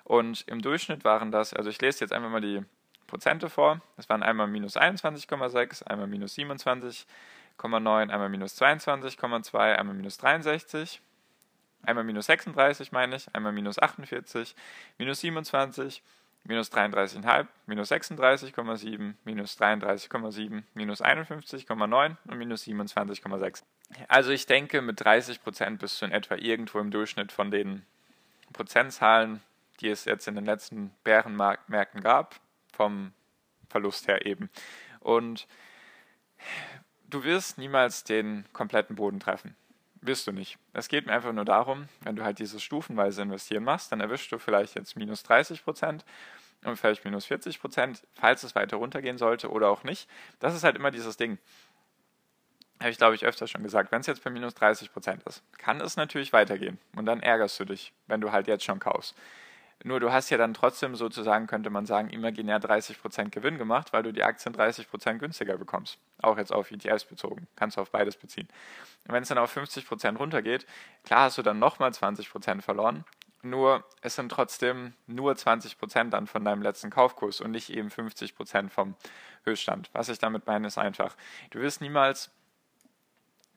Und 0.04 0.48
im 0.48 0.62
Durchschnitt 0.62 1.04
waren 1.04 1.32
das, 1.32 1.54
also 1.54 1.70
ich 1.70 1.80
lese 1.82 2.02
jetzt 2.02 2.12
einfach 2.12 2.30
mal 2.30 2.42
die 2.42 2.64
Prozente 3.12 3.50
vor. 3.50 3.82
Das 3.98 4.08
waren 4.08 4.24
einmal 4.24 4.48
minus 4.48 4.78
21,6, 4.78 5.84
einmal 5.84 6.08
minus 6.08 6.34
27, 6.36 7.06
0,9, 7.60 8.10
einmal 8.10 8.30
minus 8.30 8.60
22,2, 8.60 9.76
einmal 9.76 9.94
minus 9.94 10.18
63, 10.18 11.02
einmal 11.84 12.06
minus 12.06 12.28
36 12.28 12.94
meine 12.94 13.18
ich, 13.18 13.28
einmal 13.36 13.52
minus 13.52 13.80
48, 13.80 14.56
minus 14.98 15.20
27, 15.20 16.02
minus 16.46 16.72
33,5, 16.72 17.48
minus 17.66 17.92
36,7, 17.92 19.14
minus 19.26 19.60
33,7, 19.60 20.64
minus 20.74 21.04
51,9 21.04 22.16
und 22.30 22.38
minus 22.38 22.64
27,6. 22.64 23.64
Also 24.08 24.32
ich 24.32 24.46
denke, 24.46 24.82
mit 24.82 25.02
30% 25.02 25.78
bist 25.80 26.02
du 26.02 26.06
in 26.06 26.14
etwa 26.14 26.36
irgendwo 26.36 26.80
im 26.80 26.92
Durchschnitt 26.92 27.34
von 27.34 27.52
den 27.52 27.86
Prozentzahlen, 28.54 29.42
die 29.82 29.90
es 29.90 30.06
jetzt 30.06 30.30
in 30.30 30.36
den 30.36 30.46
letzten 30.46 30.92
Bärenmärkten 31.04 32.00
gab, 32.00 32.40
vom 32.82 33.14
Verlust 33.70 34.08
her 34.08 34.26
eben. 34.26 34.50
Und 35.02 35.48
du 37.08 37.24
wirst 37.24 37.60
niemals 37.60 38.04
den 38.04 38.44
kompletten 38.54 38.96
Boden 38.96 39.20
treffen. 39.20 39.56
Wirst 40.02 40.26
du 40.26 40.32
nicht. 40.32 40.58
Es 40.74 40.88
geht 40.88 41.06
mir 41.06 41.14
einfach 41.14 41.32
nur 41.32 41.46
darum, 41.46 41.90
wenn 42.00 42.16
du 42.16 42.24
halt 42.24 42.40
dieses 42.40 42.64
stufenweise 42.64 43.22
Investieren 43.22 43.64
machst, 43.64 43.92
dann 43.92 44.02
erwischst 44.02 44.32
du 44.32 44.40
vielleicht 44.40 44.74
jetzt 44.74 44.96
minus 44.96 45.22
30 45.22 45.64
Prozent 45.64 46.06
und 46.64 46.76
vielleicht 46.76 47.06
minus 47.06 47.26
40 47.26 47.62
Prozent, 47.62 48.02
falls 48.14 48.42
es 48.42 48.56
weiter 48.56 48.78
runtergehen 48.78 49.20
sollte 49.20 49.52
oder 49.52 49.70
auch 49.70 49.84
nicht. 49.84 50.10
Das 50.40 50.56
ist 50.56 50.64
halt 50.64 50.76
immer 50.76 50.90
dieses 50.90 51.18
Ding. 51.18 51.38
Habe 52.80 52.90
ich, 52.90 52.98
glaube 52.98 53.14
ich, 53.14 53.28
öfter 53.28 53.46
schon 53.46 53.62
gesagt. 53.62 53.92
Wenn 53.92 54.02
es 54.02 54.08
jetzt 54.08 54.24
bei 54.24 54.32
minus 54.32 54.56
30 54.56 54.92
Prozent 54.92 55.22
ist, 55.28 55.44
kann 55.60 55.80
es 55.82 55.98
natürlich 55.98 56.34
weitergehen. 56.34 56.80
Und 56.96 57.06
dann 57.06 57.20
ärgerst 57.20 57.60
du 57.60 57.66
dich, 57.66 57.94
wenn 58.08 58.22
du 58.22 58.32
halt 58.32 58.48
jetzt 58.48 58.64
schon 58.64 58.80
kaufst. 58.80 59.16
Nur 59.84 60.00
du 60.00 60.12
hast 60.12 60.30
ja 60.30 60.38
dann 60.38 60.54
trotzdem 60.54 60.96
sozusagen, 60.96 61.48
könnte 61.48 61.70
man 61.70 61.86
sagen, 61.86 62.10
imaginär 62.10 62.60
30% 62.60 63.30
Gewinn 63.30 63.58
gemacht, 63.58 63.94
weil 63.94 64.04
du 64.04 64.14
die 64.14 64.24
Aktien 64.24 64.54
30% 64.54 65.18
günstiger 65.18 65.58
bekommst. 65.58 65.98
Auch 66.22 66.38
jetzt 66.38 66.54
auf 66.54 66.72
ETFs 66.72 67.06
bezogen. 67.06 67.48
Kannst 67.56 67.78
du 67.78 67.82
auf 67.82 67.92
beides 67.92 68.16
beziehen. 68.18 68.48
Und 69.08 69.14
wenn 69.14 69.24
es 69.24 69.30
dann 69.30 69.38
auf 69.38 69.56
50% 69.56 70.18
runtergeht, 70.18 70.66
klar 71.04 71.24
hast 71.24 71.38
du 71.38 71.42
dann 71.42 71.60
nochmal 71.60 71.90
20% 71.92 72.62
verloren. 72.62 73.06
Nur 73.44 73.84
es 74.02 74.16
sind 74.16 74.30
trotzdem 74.30 74.94
nur 75.08 75.34
20% 75.34 76.10
dann 76.10 76.28
von 76.28 76.46
deinem 76.46 76.62
letzten 76.62 76.92
Kaufkurs 76.92 77.42
und 77.42 77.50
nicht 77.50 77.72
eben 77.72 77.90
50% 77.90 78.70
vom 78.70 78.96
Höchststand. 79.46 79.90
Was 79.94 80.10
ich 80.10 80.20
damit 80.20 80.46
meine, 80.46 80.68
ist 80.68 80.78
einfach, 80.78 81.16
du 81.50 81.60
wirst 81.60 81.82
niemals 81.82 82.30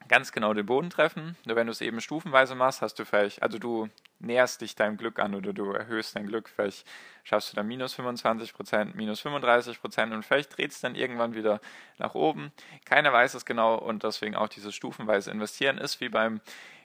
ganz 0.07 0.31
genau 0.31 0.53
den 0.53 0.65
Boden 0.65 0.89
treffen. 0.89 1.37
Nur 1.45 1.55
wenn 1.55 1.67
du 1.67 1.71
es 1.71 1.81
eben 1.81 2.01
stufenweise 2.01 2.55
machst, 2.55 2.81
hast 2.81 2.97
du 2.97 3.05
vielleicht, 3.05 3.43
also 3.43 3.59
du 3.59 3.89
näherst 4.19 4.61
dich 4.61 4.75
deinem 4.75 4.97
Glück 4.97 5.19
an 5.19 5.35
oder 5.35 5.53
du 5.53 5.71
erhöhst 5.71 6.15
dein 6.15 6.27
Glück. 6.27 6.49
Vielleicht 6.49 6.87
schaffst 7.23 7.51
du 7.51 7.55
dann 7.55 7.67
minus 7.67 7.93
25 7.93 8.53
Prozent, 8.53 8.95
minus 8.95 9.19
35 9.21 9.81
Prozent 9.81 10.13
und 10.13 10.23
vielleicht 10.23 10.57
dreht 10.57 10.71
es 10.71 10.81
dann 10.81 10.95
irgendwann 10.95 11.35
wieder 11.35 11.59
nach 11.97 12.15
oben. 12.15 12.51
Keiner 12.85 13.11
weiß 13.11 13.33
es 13.33 13.45
genau 13.45 13.75
und 13.75 14.03
deswegen 14.03 14.35
auch 14.35 14.49
dieses 14.49 14.73
stufenweise 14.73 15.31
Investieren 15.31 15.77
ist 15.77 16.01
wie 16.01 16.09
beim, 16.09 16.41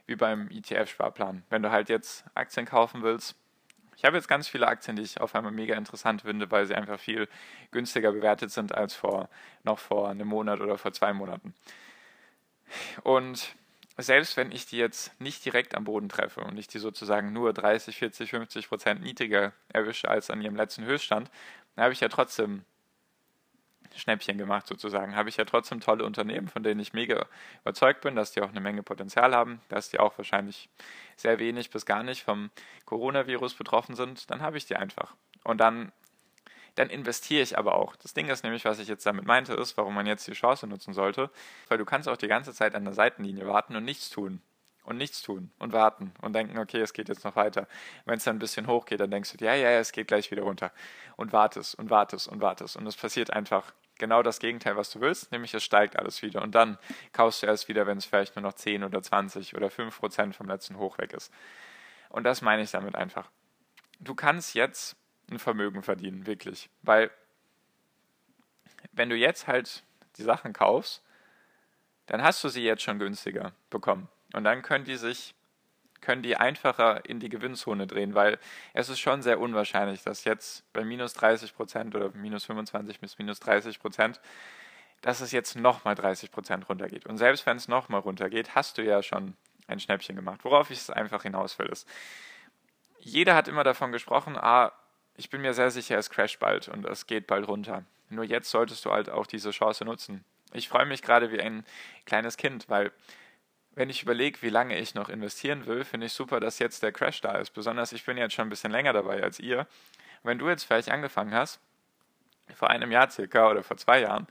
wie 0.06 0.16
beim 0.16 0.49
ETF-Sparplan. 0.49 1.44
Wenn 1.50 1.62
du 1.62 1.70
halt 1.70 1.88
jetzt 1.88 2.25
Aktien 2.34 2.66
kaufen 2.66 3.02
willst, 3.02 3.37
ich 3.96 4.06
habe 4.06 4.16
jetzt 4.16 4.28
ganz 4.28 4.49
viele 4.49 4.66
Aktien, 4.66 4.96
die 4.96 5.02
ich 5.02 5.20
auf 5.20 5.34
einmal 5.34 5.52
mega 5.52 5.75
interessant 5.76 6.22
finde, 6.22 6.50
weil 6.50 6.64
sie 6.64 6.75
einfach 6.75 6.99
viel 6.99 7.28
günstiger 7.70 8.12
bewertet 8.12 8.50
sind 8.50 8.75
als 8.75 8.94
vor 8.94 9.28
noch 9.62 9.78
vor 9.78 10.08
einem 10.08 10.26
Monat 10.26 10.60
oder 10.60 10.78
vor 10.78 10.94
zwei 10.94 11.12
Monaten. 11.12 11.54
Und 13.02 13.54
selbst 14.02 14.37
wenn 14.37 14.52
ich 14.52 14.66
die 14.66 14.76
jetzt 14.76 15.19
nicht 15.21 15.45
direkt 15.45 15.75
am 15.75 15.85
Boden 15.85 16.09
treffe 16.09 16.40
und 16.40 16.59
ich 16.59 16.69
die 16.69 16.78
sozusagen 16.78 17.33
nur 17.33 17.52
30, 17.52 17.97
40, 17.97 18.30
50 18.30 18.69
Prozent 18.69 19.02
niedriger 19.02 19.52
erwische 19.69 20.09
als 20.09 20.30
an 20.30 20.40
ihrem 20.40 20.57
letzten 20.57 20.85
Höchststand, 20.85 21.30
dann 21.75 21.85
habe 21.85 21.92
ich 21.92 22.00
ja 22.00 22.09
trotzdem 22.09 22.64
Schnäppchen 23.97 24.38
gemacht 24.38 24.66
sozusagen. 24.66 25.16
Habe 25.16 25.28
ich 25.28 25.37
ja 25.37 25.45
trotzdem 25.45 25.80
tolle 25.80 26.04
Unternehmen, 26.04 26.49
von 26.49 26.62
denen 26.62 26.80
ich 26.80 26.92
mega 26.92 27.26
überzeugt 27.62 28.02
bin, 28.02 28.14
dass 28.14 28.33
die 28.33 28.40
auch 28.40 28.50
eine 28.50 28.61
Menge 28.61 28.83
Potenzial 28.83 29.35
haben, 29.35 29.61
dass 29.69 29.90
die 29.90 29.99
auch 29.99 30.16
wahrscheinlich 30.16 30.69
sehr 31.16 31.38
wenig 31.38 31.71
bis 31.71 31.87
gar 31.87 32.02
nicht 32.02 32.23
vom 32.23 32.50
Coronavirus 32.85 33.54
betroffen 33.54 33.95
sind, 33.95 34.30
dann 34.30 34.42
habe 34.42 34.59
ich 34.59 34.66
die 34.66 34.76
einfach. 34.76 35.14
Und 35.45 35.59
dann 35.59 35.92
dann 36.74 36.90
investiere 36.90 37.42
ich 37.42 37.58
aber 37.58 37.74
auch. 37.74 37.96
Das 37.96 38.14
Ding 38.14 38.28
ist 38.28 38.44
nämlich, 38.44 38.64
was 38.64 38.78
ich 38.78 38.88
jetzt 38.88 39.06
damit 39.06 39.26
meinte, 39.26 39.54
ist, 39.54 39.76
warum 39.76 39.94
man 39.94 40.06
jetzt 40.06 40.26
die 40.26 40.32
Chance 40.32 40.66
nutzen 40.66 40.94
sollte, 40.94 41.30
weil 41.68 41.78
du 41.78 41.84
kannst 41.84 42.08
auch 42.08 42.16
die 42.16 42.28
ganze 42.28 42.54
Zeit 42.54 42.74
an 42.74 42.84
der 42.84 42.94
Seitenlinie 42.94 43.46
warten 43.46 43.76
und 43.76 43.84
nichts 43.84 44.10
tun. 44.10 44.42
Und 44.82 44.96
nichts 44.96 45.20
tun 45.20 45.52
und 45.58 45.74
warten 45.74 46.12
und 46.22 46.32
denken, 46.32 46.58
okay, 46.58 46.80
es 46.80 46.94
geht 46.94 47.10
jetzt 47.10 47.22
noch 47.22 47.36
weiter. 47.36 47.68
Wenn 48.06 48.16
es 48.16 48.24
dann 48.24 48.36
ein 48.36 48.38
bisschen 48.40 48.66
hoch 48.66 48.86
geht, 48.86 48.98
dann 48.98 49.10
denkst 49.10 49.36
du, 49.36 49.44
ja, 49.44 49.54
ja, 49.54 49.70
es 49.72 49.92
geht 49.92 50.08
gleich 50.08 50.30
wieder 50.30 50.42
runter. 50.42 50.72
Und 51.16 51.32
wartest 51.32 51.78
und 51.78 51.90
wartest 51.90 52.26
und 52.28 52.40
wartest. 52.40 52.76
Und 52.76 52.86
es 52.86 52.96
passiert 52.96 53.30
einfach 53.30 53.74
genau 54.00 54.22
das 54.22 54.40
Gegenteil, 54.40 54.76
was 54.76 54.90
du 54.90 55.00
willst, 55.00 55.30
nämlich 55.30 55.54
es 55.54 55.62
steigt 55.62 55.96
alles 55.96 56.22
wieder. 56.22 56.42
Und 56.42 56.56
dann 56.56 56.78
kaufst 57.12 57.42
du 57.42 57.46
erst 57.46 57.68
wieder, 57.68 57.86
wenn 57.86 57.98
es 57.98 58.06
vielleicht 58.06 58.34
nur 58.34 58.42
noch 58.42 58.54
10 58.54 58.82
oder 58.82 59.00
20 59.00 59.54
oder 59.54 59.70
5 59.70 59.96
Prozent 59.96 60.34
vom 60.34 60.48
letzten 60.48 60.78
Hoch 60.78 60.98
weg 60.98 61.12
ist. 61.12 61.32
Und 62.08 62.24
das 62.24 62.42
meine 62.42 62.62
ich 62.62 62.72
damit 62.72 62.96
einfach. 62.96 63.30
Du 64.00 64.14
kannst 64.14 64.54
jetzt 64.54 64.96
ein 65.30 65.38
Vermögen 65.38 65.82
verdienen, 65.82 66.26
wirklich. 66.26 66.68
Weil 66.82 67.10
wenn 68.92 69.08
du 69.08 69.16
jetzt 69.16 69.46
halt 69.46 69.82
die 70.16 70.22
Sachen 70.22 70.52
kaufst, 70.52 71.02
dann 72.06 72.22
hast 72.22 72.42
du 72.42 72.49
sie 72.49 72.62
jetzt 72.62 72.82
schon 72.82 72.99
günstiger 72.99 73.52
bekommen. 73.70 74.08
Und 74.32 74.44
dann 74.44 74.62
können 74.62 74.84
die 74.84 74.96
sich, 74.96 75.34
können 76.00 76.22
die 76.22 76.37
einfacher 76.37 77.04
in 77.08 77.20
die 77.20 77.28
Gewinnzone 77.28 77.87
drehen, 77.87 78.14
weil 78.14 78.38
es 78.75 78.88
ist 78.88 79.00
schon 79.00 79.22
sehr 79.22 79.38
unwahrscheinlich, 79.38 80.02
dass 80.02 80.25
jetzt 80.25 80.70
bei 80.72 80.84
minus 80.84 81.14
30 81.14 81.54
Prozent 81.54 81.94
oder 81.94 82.10
minus 82.10 82.46
25 82.46 83.00
bis 83.00 83.18
minus 83.18 83.40
30 83.40 83.78
Prozent, 83.78 84.20
dass 85.02 85.20
es 85.20 85.32
jetzt 85.32 85.56
nochmal 85.56 85.94
30 85.94 86.30
Prozent 86.30 86.68
runtergeht. 86.68 87.06
Und 87.06 87.16
selbst 87.16 87.46
wenn 87.46 87.56
es 87.56 87.68
nochmal 87.68 88.00
runtergeht, 88.00 88.54
hast 88.54 88.78
du 88.78 88.82
ja 88.82 89.02
schon 89.02 89.37
ein 89.66 89.80
Schnäppchen 89.80 90.16
gemacht. 90.16 90.40
Worauf 90.42 90.70
ich 90.70 90.78
es 90.78 90.90
einfach 90.90 91.22
hinaus 91.22 91.58
will, 91.58 91.68
ist, 91.68 91.88
jeder 92.99 93.34
hat 93.34 93.49
immer 93.49 93.64
davon 93.64 93.92
gesprochen, 93.92 94.37
ah, 94.37 94.72
ich 95.20 95.30
bin 95.30 95.42
mir 95.42 95.54
sehr 95.54 95.70
sicher, 95.70 95.98
es 95.98 96.10
crasht 96.10 96.38
bald 96.38 96.68
und 96.68 96.86
es 96.86 97.06
geht 97.06 97.26
bald 97.26 97.46
runter. 97.46 97.84
Nur 98.08 98.24
jetzt 98.24 98.50
solltest 98.50 98.84
du 98.84 98.90
halt 98.90 99.10
auch 99.10 99.26
diese 99.26 99.50
Chance 99.50 99.84
nutzen. 99.84 100.24
Ich 100.52 100.68
freue 100.68 100.86
mich 100.86 101.02
gerade 101.02 101.30
wie 101.30 101.40
ein 101.40 101.64
kleines 102.06 102.36
Kind, 102.36 102.68
weil 102.68 102.90
wenn 103.74 103.90
ich 103.90 104.02
überlege, 104.02 104.40
wie 104.42 104.48
lange 104.48 104.78
ich 104.78 104.94
noch 104.94 105.10
investieren 105.10 105.66
will, 105.66 105.84
finde 105.84 106.06
ich 106.06 106.12
super, 106.14 106.40
dass 106.40 106.58
jetzt 106.58 106.82
der 106.82 106.90
Crash 106.90 107.20
da 107.20 107.36
ist. 107.36 107.50
Besonders 107.50 107.92
ich 107.92 108.04
bin 108.04 108.16
jetzt 108.16 108.34
schon 108.34 108.46
ein 108.46 108.50
bisschen 108.50 108.72
länger 108.72 108.92
dabei 108.92 109.22
als 109.22 109.38
ihr. 109.38 109.66
wenn 110.22 110.38
du 110.38 110.48
jetzt 110.48 110.64
vielleicht 110.64 110.90
angefangen 110.90 111.34
hast, 111.34 111.60
vor 112.54 112.70
einem 112.70 112.90
Jahr 112.90 113.10
circa 113.10 113.48
oder 113.48 113.62
vor 113.62 113.76
zwei 113.76 114.00
Jahren, 114.00 114.26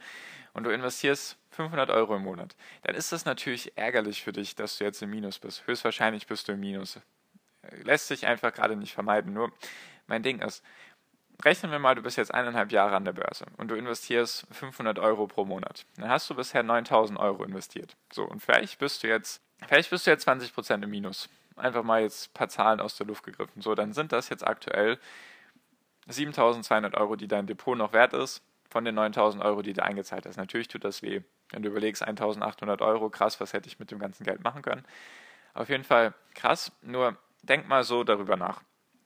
und 0.53 0.63
du 0.63 0.71
investierst 0.71 1.37
500 1.51 1.89
Euro 1.89 2.15
im 2.15 2.23
Monat, 2.23 2.55
dann 2.83 2.95
ist 2.95 3.11
das 3.11 3.25
natürlich 3.25 3.77
ärgerlich 3.77 4.23
für 4.23 4.33
dich, 4.33 4.55
dass 4.55 4.77
du 4.77 4.83
jetzt 4.83 5.01
im 5.01 5.09
Minus 5.09 5.39
bist. 5.39 5.65
Höchstwahrscheinlich 5.67 6.27
bist 6.27 6.47
du 6.47 6.53
im 6.53 6.59
Minus. 6.59 6.99
Lässt 7.83 8.07
sich 8.07 8.25
einfach 8.25 8.53
gerade 8.53 8.75
nicht 8.75 8.93
vermeiden. 8.93 9.33
Nur 9.33 9.51
mein 10.09 10.23
Ding 10.23 10.41
ist, 10.41 10.63
rechnen 11.43 11.71
wir 11.71 11.79
mal, 11.79 11.95
du 11.95 12.01
bist 12.01 12.17
jetzt 12.17 12.33
eineinhalb 12.33 12.71
Jahre 12.71 12.95
an 12.95 13.05
der 13.05 13.13
Börse 13.13 13.45
und 13.57 13.69
du 13.69 13.75
investierst 13.75 14.45
500 14.51 14.99
Euro 14.99 15.27
pro 15.27 15.45
Monat. 15.45 15.85
Dann 15.95 16.09
hast 16.09 16.29
du 16.29 16.35
bisher 16.35 16.63
9000 16.63 17.17
Euro 17.19 17.43
investiert. 17.43 17.95
So, 18.11 18.25
und 18.25 18.41
vielleicht 18.41 18.79
bist 18.79 19.03
du 19.03 19.07
jetzt, 19.07 19.41
vielleicht 19.67 19.89
bist 19.89 20.05
du 20.05 20.11
jetzt 20.11 20.23
20 20.23 20.53
Prozent 20.53 20.83
im 20.83 20.89
Minus. 20.89 21.29
Einfach 21.55 21.83
mal 21.83 22.01
jetzt 22.01 22.29
ein 22.29 22.33
paar 22.33 22.49
Zahlen 22.49 22.79
aus 22.79 22.97
der 22.97 23.07
Luft 23.07 23.23
gegriffen. 23.23 23.61
So, 23.61 23.75
dann 23.75 23.93
sind 23.93 24.11
das 24.11 24.29
jetzt 24.29 24.45
aktuell 24.45 24.99
7200 26.07 26.95
Euro, 26.95 27.15
die 27.15 27.27
dein 27.27 27.47
Depot 27.47 27.77
noch 27.77 27.93
wert 27.93 28.13
ist, 28.13 28.41
von 28.69 28.83
den 28.85 28.95
9000 28.95 29.43
Euro, 29.43 29.61
die 29.61 29.73
du 29.73 29.83
eingezahlt 29.83 30.25
hast. 30.25 30.37
Natürlich 30.37 30.67
tut 30.67 30.83
das 30.83 31.01
weh. 31.01 31.21
Wenn 31.51 31.63
du 31.63 31.69
überlegst, 31.69 32.03
1800 32.03 32.81
Euro, 32.81 33.09
krass, 33.09 33.39
was 33.39 33.53
hätte 33.53 33.67
ich 33.67 33.79
mit 33.79 33.91
dem 33.91 33.99
ganzen 33.99 34.23
Geld 34.23 34.43
machen 34.43 34.61
können. 34.61 34.85
Auf 35.53 35.69
jeden 35.69 35.83
Fall 35.83 36.13
krass, 36.35 36.71
nur 36.81 37.17
denk 37.43 37.67
mal 37.67 37.83
so 37.83 38.03
darüber 38.03 38.35
nach 38.35 38.61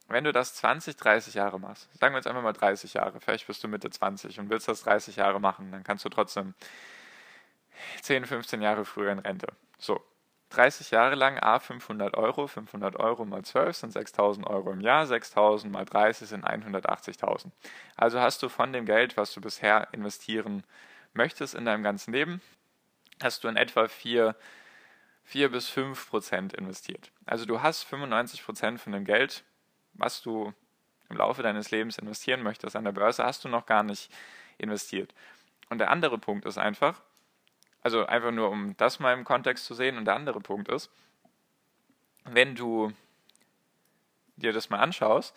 wenn 0.08 0.24
du 0.24 0.32
das 0.32 0.56
20, 0.56 0.96
30 0.98 1.34
Jahre 1.34 1.60
machst, 1.60 1.90
sagen 2.00 2.14
wir 2.14 2.18
jetzt 2.20 2.28
einfach 2.28 2.44
mal 2.44 2.54
30 2.54 2.94
Jahre, 2.94 3.20
vielleicht 3.20 3.48
bist 3.48 3.64
du 3.64 3.68
Mitte 3.68 3.90
20 3.90 4.40
und 4.40 4.50
willst 4.50 4.68
das 4.68 4.84
30 4.84 5.16
Jahre 5.16 5.40
machen, 5.40 5.72
dann 5.72 5.84
kannst 5.84 6.06
du 6.06 6.10
trotzdem 6.10 6.54
10, 8.02 8.26
15 8.26 8.62
Jahre 8.62 8.86
früher 8.86 9.12
in 9.12 9.20
Rente. 9.20 9.48
So, 9.78 10.02
30 10.54 10.92
Jahre 10.92 11.16
lang 11.16 11.40
A 11.40 11.60
500 11.60 12.16
Euro, 12.16 12.48
500 12.48 12.96
Euro 12.98 13.26
mal 13.26 13.44
12 13.44 13.76
sind 13.76 13.92
6000 13.92 14.46
Euro 14.46 14.72
im 14.72 14.82
Jahr, 14.82 15.08
6000 15.08 15.72
mal 15.72 15.86
30 15.86 16.30
sind 16.30 16.46
180.000. 16.46 17.48
Also 17.98 18.20
hast 18.20 18.44
du 18.44 18.50
von 18.50 18.72
dem 18.72 18.86
Geld, 18.86 19.18
was 19.18 19.34
du 19.34 19.42
bisher 19.42 19.88
investieren 19.94 20.64
möchtest 21.14 21.56
in 21.56 21.66
deinem 21.66 21.84
ganzen 21.84 22.14
Leben, 22.14 22.42
hast 23.22 23.44
du 23.44 23.48
in 23.48 23.58
etwa 23.58 23.88
4, 23.88 24.36
4 25.24 25.50
bis 25.50 25.70
5 25.70 26.10
Prozent 26.10 26.54
investiert. 26.54 27.12
Also 27.26 27.46
du 27.46 27.62
hast 27.62 27.84
95 27.84 28.46
Prozent 28.46 28.80
von 28.80 28.94
dem 28.94 29.06
Geld, 29.06 29.44
was 29.94 30.22
du 30.22 30.54
im 31.10 31.18
Laufe 31.18 31.44
deines 31.44 31.72
Lebens 31.72 31.98
investieren 31.98 32.42
möchtest 32.42 32.76
an 32.76 32.86
der 32.86 32.92
Börse, 32.92 33.24
hast 33.24 33.44
du 33.46 33.50
noch 33.50 33.66
gar 33.66 33.84
nicht 33.84 34.12
investiert. 34.58 35.14
Und 35.70 35.80
der 35.80 35.92
andere 35.92 36.18
Punkt 36.18 36.46
ist 36.46 36.58
einfach, 36.58 37.02
also 37.82 38.06
einfach 38.06 38.32
nur 38.32 38.50
um 38.50 38.76
das 38.78 39.00
mal 39.00 39.14
im 39.14 39.24
Kontext 39.24 39.66
zu 39.66 39.74
sehen, 39.74 39.98
und 39.98 40.06
der 40.06 40.16
andere 40.16 40.40
Punkt 40.40 40.70
ist, 40.70 40.90
wenn 42.26 42.56
du 42.56 42.94
dir 44.36 44.54
das 44.54 44.70
mal 44.70 44.80
anschaust, 44.80 45.36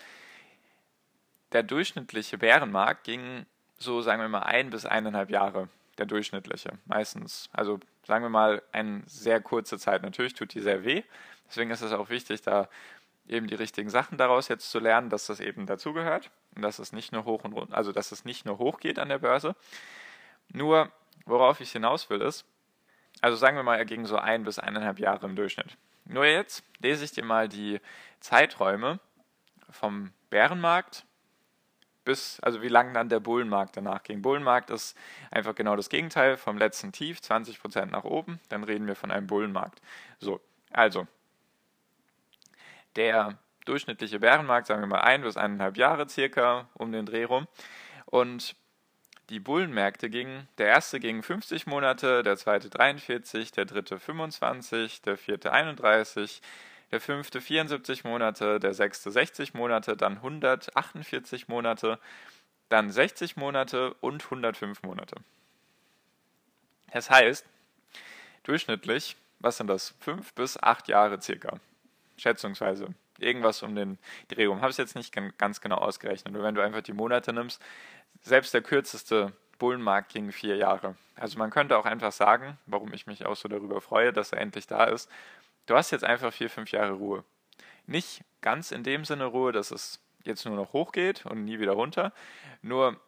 der 1.53 1.63
durchschnittliche 1.63 2.39
Bärenmarkt 2.39 3.05
ging 3.05 3.47
so, 3.79 4.01
sagen 4.01 4.23
wir 4.23 4.29
mal, 4.29 4.43
ein 4.43 4.71
bis 4.71 4.87
eineinhalb 4.87 5.31
Jahre, 5.31 5.69
der 5.99 6.07
durchschnittliche, 6.07 6.79
meistens. 6.87 7.51
Also 7.53 7.79
sagen 8.05 8.25
wir 8.25 8.31
mal, 8.31 8.63
eine 8.73 9.03
sehr 9.07 9.41
kurze 9.41 9.79
Zeit. 9.79 10.03
Natürlich 10.03 10.35
tut 10.35 10.55
die 10.55 10.61
sehr 10.61 10.85
weh, 10.85 11.03
deswegen 11.49 11.71
ist 11.71 11.83
es 11.83 11.93
auch 11.93 12.09
wichtig, 12.09 12.43
da 12.43 12.69
eben 13.29 13.47
die 13.47 13.55
richtigen 13.55 13.91
Sachen 13.91 14.19
daraus 14.19 14.49
jetzt 14.49 14.71
zu 14.71 14.79
lernen, 14.79 15.11
dass 15.11 15.27
das 15.27 15.41
eben 15.41 15.67
dazugehört 15.67 16.31
und 16.55 16.63
dass 16.63 16.79
es 16.79 16.93
nicht 16.93 17.13
nur 17.13 17.25
hoch 17.25 17.45
und 17.45 17.53
runter, 17.53 17.77
also 17.77 17.93
dass 17.93 18.13
es 18.13 18.25
nicht 18.25 18.47
nur 18.47 18.59
hoch 18.59 18.81
geht 18.81 18.99
an 18.99 19.09
der 19.09 19.19
Börse. 19.19 19.57
Nur, 20.49 20.91
worauf 21.25 21.61
ich 21.61 21.73
hinaus 21.73 22.09
will, 22.11 22.21
ist, 22.21 22.45
also 23.21 23.37
sagen 23.37 23.57
wir 23.57 23.63
mal, 23.63 23.77
er 23.77 23.85
ging 23.85 24.07
so 24.07 24.17
ein 24.17 24.45
bis 24.45 24.59
eineinhalb 24.59 24.99
Jahre 24.99 25.27
im 25.27 25.37
Durchschnitt. 25.37 25.77
Nur 26.05 26.27
jetzt 26.27 26.63
lese 26.79 27.05
ich 27.05 27.13
dir 27.13 27.25
mal 27.25 27.49
die 27.49 27.81
Zeiträume 28.21 29.01
vom 29.71 30.13
Bärenmarkt 30.31 31.05
bis, 32.05 32.39
also 32.41 32.63
wie 32.63 32.69
lang 32.69 32.95
dann 32.95 33.09
der 33.09 33.21
Bullenmarkt 33.21 33.77
danach 33.77 34.03
ging. 34.03 34.23
Bullenmarkt 34.23 34.71
ist 34.71 34.97
einfach 35.31 35.55
genau 35.55 35.75
das 35.75 35.89
Gegenteil 35.89 36.37
vom 36.37 36.57
letzten 36.57 36.93
Tief, 36.93 37.19
20% 37.19 37.87
nach 37.87 38.05
oben, 38.05 38.41
dann 38.49 38.63
reden 38.63 38.87
wir 38.87 38.95
von 38.95 39.11
einem 39.11 39.27
Bullenmarkt. 39.27 39.83
So, 40.21 40.41
also 40.71 41.09
der 42.97 43.39
durchschnittliche 43.65 44.21
Bärenmarkt, 44.21 44.67
sagen 44.67 44.83
wir 44.83 44.87
mal 44.87 45.01
ein 45.01 45.23
bis 45.23 45.37
eineinhalb 45.37 45.77
Jahre 45.77 46.09
circa 46.09 46.69
um 46.75 46.93
den 46.93 47.07
Dreh 47.07 47.25
rum. 47.25 47.47
Und 48.07 48.57
die 49.29 49.41
Bullenmärkte 49.41 50.09
gingen, 50.09 50.49
der 50.59 50.69
erste 50.69 51.01
ging 51.01 51.23
50 51.23 51.67
Monate, 51.67 52.23
der 52.23 52.37
zweite 52.37 52.71
43, 52.71 53.51
der 53.51 53.65
dritte 53.65 53.99
25, 53.99 55.03
der 55.03 55.17
vierte 55.17 55.53
31, 55.53 56.41
der 56.93 57.01
fünfte 57.01 57.41
74 57.41 58.05
Monate, 58.05 58.61
der 58.61 58.73
sechste 58.73 59.11
60 59.11 59.55
Monate, 59.55 59.97
dann 59.97 60.19
148 60.19 61.49
Monate, 61.49 61.99
dann 62.69 62.91
60 62.91 63.37
Monate 63.37 63.95
und 63.95 64.25
105 64.25 64.85
Monate. 64.85 65.17
Das 66.93 67.11
heißt, 67.11 67.45
durchschnittlich, 68.45 69.17
was 69.41 69.57
sind 69.57 69.67
das? 69.67 69.95
Fünf 69.99 70.35
bis 70.35 70.57
acht 70.63 70.87
Jahre 70.87 71.21
circa. 71.21 71.59
Schätzungsweise. 72.17 72.95
Irgendwas 73.19 73.63
um 73.63 73.75
den 73.75 73.99
Dreh 74.29 74.47
rum. 74.47 74.61
Habe 74.61 74.71
ich 74.71 74.77
jetzt 74.77 74.95
nicht 74.95 75.17
ganz 75.39 75.61
genau 75.61 75.77
ausgerechnet. 75.77 76.35
Nur 76.35 76.43
wenn 76.43 76.55
du 76.55 76.63
einfach 76.63 76.83
die 76.83 76.93
Monate 76.93 77.33
nimmst, 77.33 77.63
selbst 78.23 78.53
der 78.53 78.63
kürzeste 78.63 79.33
Bullenmarkt 79.59 80.13
ging 80.13 80.33
vier 80.33 80.57
Jahre. 80.57 80.97
Also 81.15 81.39
man 81.39 81.51
könnte 81.51 81.79
auch 81.79 81.87
einfach 81.87 82.13
sagen, 82.13 82.59
warum 82.67 82.93
ich 82.93 83.07
mich 83.07 83.25
auch 83.25 83.37
so 83.37 83.49
darüber 83.49 83.81
freue, 83.81 84.13
dass 84.13 84.33
er 84.33 84.41
endlich 84.41 84.67
da 84.67 84.85
ist. 84.85 85.11
Du 85.67 85.75
hast 85.75 85.91
jetzt 85.91 86.05
einfach 86.05 86.33
vier, 86.33 86.51
fünf 86.51 86.71
Jahre 86.73 86.93
Ruhe. 86.93 87.25
Nicht 87.87 88.23
ganz 88.43 88.71
in 88.71 88.83
dem 88.83 89.05
Sinne 89.05 89.27
Ruhe, 89.27 89.53
dass 89.53 89.71
es 89.71 90.01
jetzt 90.25 90.45
nur 90.45 90.57
noch 90.57 90.73
hochgeht 90.73 91.25
und 91.25 91.45
nie 91.45 91.59
wieder 91.59 91.73
runter. 91.73 92.13
Nur 92.63 93.01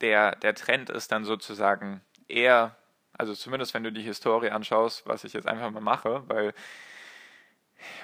der, 0.00 0.34
der 0.36 0.54
Trend 0.54 0.90
ist 0.90 1.12
dann 1.12 1.24
sozusagen 1.24 2.00
eher, 2.28 2.76
also 3.16 3.34
zumindest 3.34 3.74
wenn 3.74 3.84
du 3.84 3.92
die 3.92 4.02
Historie 4.02 4.50
anschaust, 4.50 5.06
was 5.06 5.24
ich 5.24 5.32
jetzt 5.32 5.46
einfach 5.46 5.70
mal 5.70 5.80
mache, 5.80 6.24
weil 6.28 6.54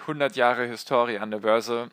100 0.02 0.36
Jahre 0.36 0.66
Historie 0.66 1.18
an 1.18 1.30
der 1.30 1.38
Börse 1.38 1.90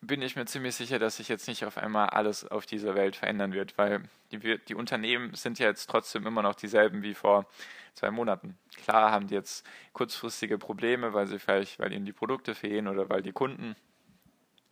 bin 0.00 0.22
ich 0.22 0.36
mir 0.36 0.44
ziemlich 0.44 0.74
sicher, 0.74 0.98
dass 0.98 1.16
sich 1.16 1.28
jetzt 1.28 1.48
nicht 1.48 1.64
auf 1.64 1.78
einmal 1.78 2.10
alles 2.10 2.46
auf 2.46 2.66
dieser 2.66 2.94
Welt 2.94 3.16
verändern 3.16 3.52
wird, 3.52 3.76
weil 3.78 4.02
die, 4.30 4.58
die, 4.58 4.74
Unternehmen 4.74 5.34
sind 5.34 5.58
ja 5.58 5.66
jetzt 5.66 5.88
trotzdem 5.88 6.26
immer 6.26 6.42
noch 6.42 6.54
dieselben 6.54 7.02
wie 7.02 7.14
vor 7.14 7.46
zwei 7.94 8.10
Monaten. 8.10 8.58
Klar 8.76 9.10
haben 9.10 9.26
die 9.26 9.34
jetzt 9.34 9.66
kurzfristige 9.92 10.58
Probleme, 10.58 11.12
weil 11.14 11.26
sie 11.26 11.38
vielleicht, 11.38 11.78
weil 11.78 11.92
ihnen 11.92 12.04
die 12.04 12.12
Produkte 12.12 12.54
fehlen 12.54 12.88
oder 12.88 13.08
weil 13.08 13.22
die 13.22 13.32
Kunden 13.32 13.74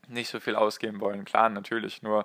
nicht 0.08 0.28
so 0.28 0.40
viel 0.40 0.56
ausgeben 0.56 1.00
wollen. 1.00 1.25
Klar, 1.25 1.49
natürlich. 1.49 2.02
Nur 2.02 2.25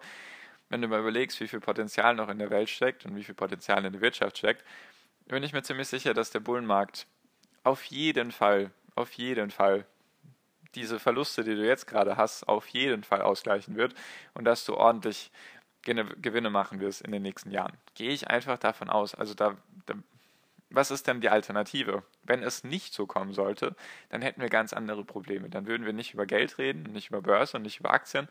wenn 0.69 0.81
du 0.81 0.87
mal 0.87 0.99
überlegst, 0.99 1.39
wie 1.39 1.47
viel 1.47 1.61
Potenzial 1.61 2.15
noch 2.15 2.29
in 2.29 2.37
der 2.37 2.49
Welt 2.49 2.69
steckt 2.69 3.05
und 3.05 3.15
wie 3.15 3.23
viel 3.23 3.35
Potenzial 3.35 3.83
in 3.85 3.93
der 3.93 4.01
Wirtschaft 4.01 4.37
steckt, 4.37 4.63
bin 5.25 5.43
ich 5.43 5.53
mir 5.53 5.63
ziemlich 5.63 5.87
sicher, 5.87 6.13
dass 6.13 6.31
der 6.31 6.41
Bullenmarkt 6.41 7.07
auf 7.63 7.83
jeden 7.85 8.31
Fall, 8.31 8.71
auf 8.95 9.11
jeden 9.13 9.51
Fall 9.51 9.85
diese 10.75 10.99
Verluste, 10.99 11.43
die 11.43 11.55
du 11.55 11.65
jetzt 11.65 11.87
gerade 11.87 12.17
hast, 12.17 12.47
auf 12.47 12.67
jeden 12.67 13.03
Fall 13.03 13.21
ausgleichen 13.21 13.75
wird 13.75 13.93
und 14.33 14.45
dass 14.45 14.65
du 14.65 14.75
ordentlich 14.75 15.31
Gewinne 15.83 16.49
machen 16.49 16.79
wirst 16.79 17.01
in 17.01 17.11
den 17.11 17.21
nächsten 17.21 17.51
Jahren. 17.51 17.77
Gehe 17.95 18.11
ich 18.11 18.29
einfach 18.29 18.57
davon 18.57 18.89
aus. 18.89 19.15
Also 19.15 19.33
da, 19.33 19.55
da 19.85 19.95
was 20.69 20.91
ist 20.91 21.07
denn 21.07 21.21
die 21.21 21.29
Alternative? 21.29 22.03
Wenn 22.23 22.43
es 22.43 22.63
nicht 22.63 22.93
so 22.93 23.07
kommen 23.07 23.33
sollte, 23.33 23.75
dann 24.09 24.21
hätten 24.21 24.41
wir 24.41 24.49
ganz 24.49 24.73
andere 24.73 25.03
Probleme. 25.03 25.49
Dann 25.49 25.65
würden 25.65 25.85
wir 25.85 25.93
nicht 25.93 26.13
über 26.13 26.25
Geld 26.25 26.57
reden, 26.59 26.83
nicht 26.83 27.09
über 27.09 27.21
Börse 27.21 27.57
und 27.57 27.63
nicht 27.63 27.79
über 27.79 27.91
Aktien. 27.91 28.27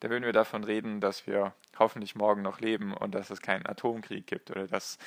Da 0.00 0.08
würden 0.08 0.24
wir 0.24 0.32
davon 0.32 0.64
reden, 0.64 1.00
dass 1.00 1.26
wir 1.26 1.52
hoffentlich 1.78 2.14
morgen 2.14 2.42
noch 2.42 2.60
leben 2.60 2.94
und 2.94 3.14
dass 3.14 3.30
es 3.30 3.42
keinen 3.42 3.66
Atomkrieg 3.66 4.26
gibt 4.26 4.50
oder 4.50 4.66
dass 4.66 4.98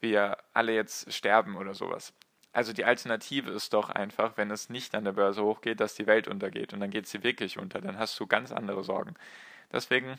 wir 0.00 0.36
alle 0.52 0.74
jetzt 0.74 1.12
sterben 1.12 1.56
oder 1.56 1.74
sowas. 1.74 2.12
Also 2.58 2.72
die 2.72 2.84
Alternative 2.84 3.52
ist 3.52 3.72
doch 3.72 3.88
einfach, 3.88 4.36
wenn 4.36 4.50
es 4.50 4.68
nicht 4.68 4.96
an 4.96 5.04
der 5.04 5.12
Börse 5.12 5.44
hochgeht, 5.44 5.78
dass 5.78 5.94
die 5.94 6.08
Welt 6.08 6.26
untergeht 6.26 6.72
und 6.72 6.80
dann 6.80 6.90
geht 6.90 7.06
sie 7.06 7.22
wirklich 7.22 7.56
unter. 7.56 7.80
Dann 7.80 8.00
hast 8.00 8.18
du 8.18 8.26
ganz 8.26 8.50
andere 8.50 8.82
Sorgen. 8.82 9.14
Deswegen, 9.72 10.18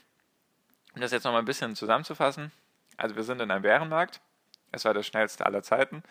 um 0.95 1.01
das 1.01 1.11
jetzt 1.11 1.25
nochmal 1.25 1.41
ein 1.41 1.45
bisschen 1.45 1.75
zusammenzufassen, 1.75 2.53
also 2.95 3.17
wir 3.17 3.23
sind 3.23 3.41
in 3.41 3.51
einem 3.51 3.63
Bärenmarkt 3.63 4.21
es 4.71 4.85
war 4.85 4.93
der 4.93 5.03
schnellste 5.03 5.45
aller 5.45 5.63
Zeiten. 5.63 6.01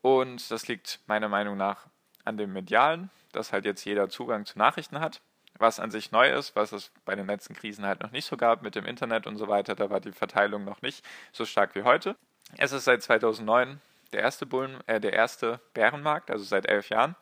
Und 0.00 0.50
das 0.50 0.66
liegt 0.66 0.98
meiner 1.06 1.28
Meinung 1.28 1.56
nach 1.56 1.86
an 2.24 2.36
dem 2.36 2.52
Medialen, 2.52 3.08
dass 3.30 3.52
halt 3.52 3.64
jetzt 3.64 3.84
jeder 3.84 4.08
Zugang 4.08 4.44
zu 4.44 4.58
Nachrichten 4.58 4.98
hat. 4.98 5.20
Was 5.56 5.78
an 5.78 5.92
sich 5.92 6.10
neu 6.10 6.32
ist, 6.32 6.56
was 6.56 6.72
es 6.72 6.90
bei 7.04 7.14
den 7.14 7.28
letzten 7.28 7.54
Krisen 7.54 7.86
halt 7.86 8.00
noch 8.00 8.10
nicht 8.10 8.26
so 8.26 8.36
gab 8.36 8.62
mit 8.62 8.74
dem 8.74 8.86
Internet 8.86 9.28
und 9.28 9.36
so 9.36 9.46
weiter, 9.46 9.76
da 9.76 9.88
war 9.88 10.00
die 10.00 10.10
Verteilung 10.10 10.64
noch 10.64 10.82
nicht 10.82 11.04
so 11.30 11.44
stark 11.44 11.76
wie 11.76 11.84
heute. 11.84 12.16
Es 12.58 12.72
ist 12.72 12.86
seit 12.86 13.04
2009 13.04 13.80
der 14.12 14.20
erste 14.20 14.46
Bullen, 14.46 14.80
äh, 14.86 15.00
der 15.00 15.12
erste 15.12 15.60
Bärenmarkt, 15.74 16.30
also 16.30 16.44
seit 16.44 16.66
elf 16.66 16.88
Jahren. 16.88 17.16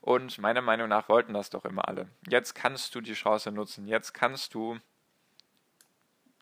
Und 0.00 0.38
meiner 0.38 0.60
Meinung 0.60 0.88
nach 0.88 1.08
wollten 1.08 1.32
das 1.32 1.50
doch 1.50 1.64
immer 1.64 1.88
alle. 1.88 2.08
Jetzt 2.28 2.54
kannst 2.54 2.94
du 2.94 3.00
die 3.00 3.14
Chance 3.14 3.50
nutzen. 3.50 3.86
Jetzt 3.86 4.12
kannst 4.12 4.54
du 4.54 4.78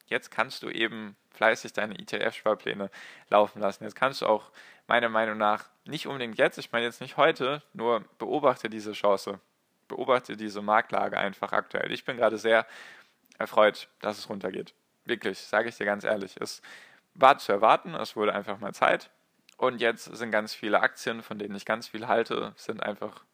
jetzt 0.06 0.30
kannst 0.30 0.62
du 0.62 0.68
eben 0.68 1.16
fleißig 1.30 1.72
deine 1.72 1.98
ETF-Sparpläne 1.98 2.90
laufen 3.30 3.60
lassen. 3.60 3.84
Jetzt 3.84 3.96
kannst 3.96 4.20
du 4.20 4.26
auch 4.26 4.50
meiner 4.86 5.08
Meinung 5.08 5.38
nach 5.38 5.70
nicht 5.84 6.06
unbedingt 6.06 6.38
jetzt, 6.38 6.58
ich 6.58 6.70
meine 6.70 6.84
jetzt 6.84 7.00
nicht 7.00 7.16
heute, 7.16 7.62
nur 7.72 8.04
beobachte 8.18 8.68
diese 8.68 8.92
Chance. 8.92 9.40
Beobachte 9.88 10.36
diese 10.36 10.62
Marktlage 10.62 11.18
einfach 11.18 11.52
aktuell. 11.52 11.90
Ich 11.92 12.04
bin 12.04 12.16
gerade 12.16 12.38
sehr 12.38 12.66
erfreut, 13.38 13.88
dass 14.00 14.18
es 14.18 14.28
runtergeht. 14.28 14.74
Wirklich, 15.04 15.38
sage 15.38 15.68
ich 15.68 15.76
dir 15.76 15.86
ganz 15.86 16.04
ehrlich. 16.04 16.36
Es 16.40 16.62
war 17.14 17.38
zu 17.38 17.52
erwarten, 17.52 17.94
es 17.94 18.16
wurde 18.16 18.34
einfach 18.34 18.58
mal 18.58 18.72
Zeit. 18.72 19.10
Und 19.56 19.80
jetzt 19.80 20.04
sind 20.04 20.30
ganz 20.30 20.54
viele 20.54 20.80
Aktien, 20.80 21.22
von 21.22 21.38
denen 21.38 21.54
ich 21.54 21.64
ganz 21.64 21.88
viel 21.88 22.08
halte, 22.08 22.52
sind 22.56 22.82
einfach 22.82 23.24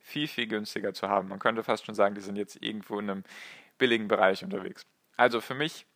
viel, 0.00 0.28
viel 0.28 0.46
günstiger 0.46 0.92
zu 0.92 1.08
haben. 1.08 1.28
Man 1.28 1.38
könnte 1.38 1.62
fast 1.62 1.86
schon 1.86 1.94
sagen, 1.94 2.14
die 2.14 2.20
sind 2.20 2.36
jetzt 2.36 2.62
irgendwo 2.62 2.98
in 2.98 3.10
einem 3.10 3.24
billigen 3.78 4.08
Bereich 4.08 4.42
unterwegs. 4.44 4.82
Also 5.16 5.40
für 5.40 5.54
mich 5.54 5.86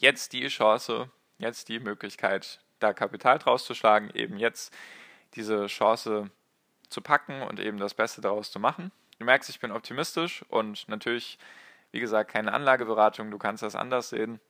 jetzt 0.00 0.32
die 0.32 0.46
Chance, 0.48 1.10
jetzt 1.38 1.68
die 1.68 1.80
Möglichkeit, 1.80 2.60
da 2.78 2.92
Kapital 2.92 3.38
draus 3.38 3.64
zu 3.64 3.74
schlagen, 3.74 4.10
eben 4.14 4.38
jetzt 4.38 4.74
diese 5.34 5.66
Chance 5.66 6.30
zu 6.88 7.00
packen 7.00 7.42
und 7.42 7.60
eben 7.60 7.78
das 7.78 7.94
Beste 7.94 8.20
daraus 8.20 8.50
zu 8.50 8.58
machen. 8.58 8.90
Du 9.18 9.24
merkst, 9.24 9.50
ich 9.50 9.60
bin 9.60 9.70
optimistisch 9.70 10.44
und 10.48 10.88
natürlich, 10.88 11.38
wie 11.92 12.00
gesagt, 12.00 12.30
keine 12.32 12.52
Anlageberatung, 12.52 13.30
du 13.30 13.38
kannst 13.38 13.62
das 13.62 13.76
anders 13.76 14.08
sehen. 14.08 14.40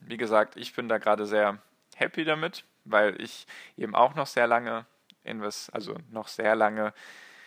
Wie 0.00 0.16
gesagt, 0.16 0.56
ich 0.56 0.74
bin 0.74 0.88
da 0.88 0.98
gerade 0.98 1.26
sehr 1.26 1.60
happy 1.96 2.24
damit, 2.24 2.64
weil 2.90 3.20
ich 3.20 3.46
eben 3.76 3.94
auch 3.94 4.14
noch 4.14 4.26
sehr 4.26 4.46
lange 4.46 4.86
invest 5.24 5.74
also 5.74 5.94
noch 6.10 6.28
sehr 6.28 6.54
lange 6.54 6.92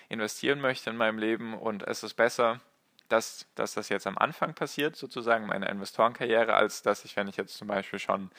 investieren 0.09 0.59
möchte 0.59 0.89
in 0.89 0.97
meinem 0.97 1.17
Leben 1.17 1.53
und 1.53 1.83
es 1.87 2.03
ist 2.03 2.15
besser, 2.15 2.59
dass, 3.07 3.47
dass 3.55 3.73
das 3.73 3.89
jetzt 3.89 4.07
am 4.07 4.17
Anfang 4.17 4.53
passiert, 4.53 4.95
sozusagen 4.95 5.45
meiner 5.45 5.69
Investorenkarriere, 5.69 6.53
als 6.53 6.81
dass 6.81 7.05
ich, 7.05 7.15
wenn 7.15 7.27
ich 7.27 7.37
jetzt 7.37 7.57
zum 7.57 7.67
Beispiel 7.67 7.99
schon 7.99 8.29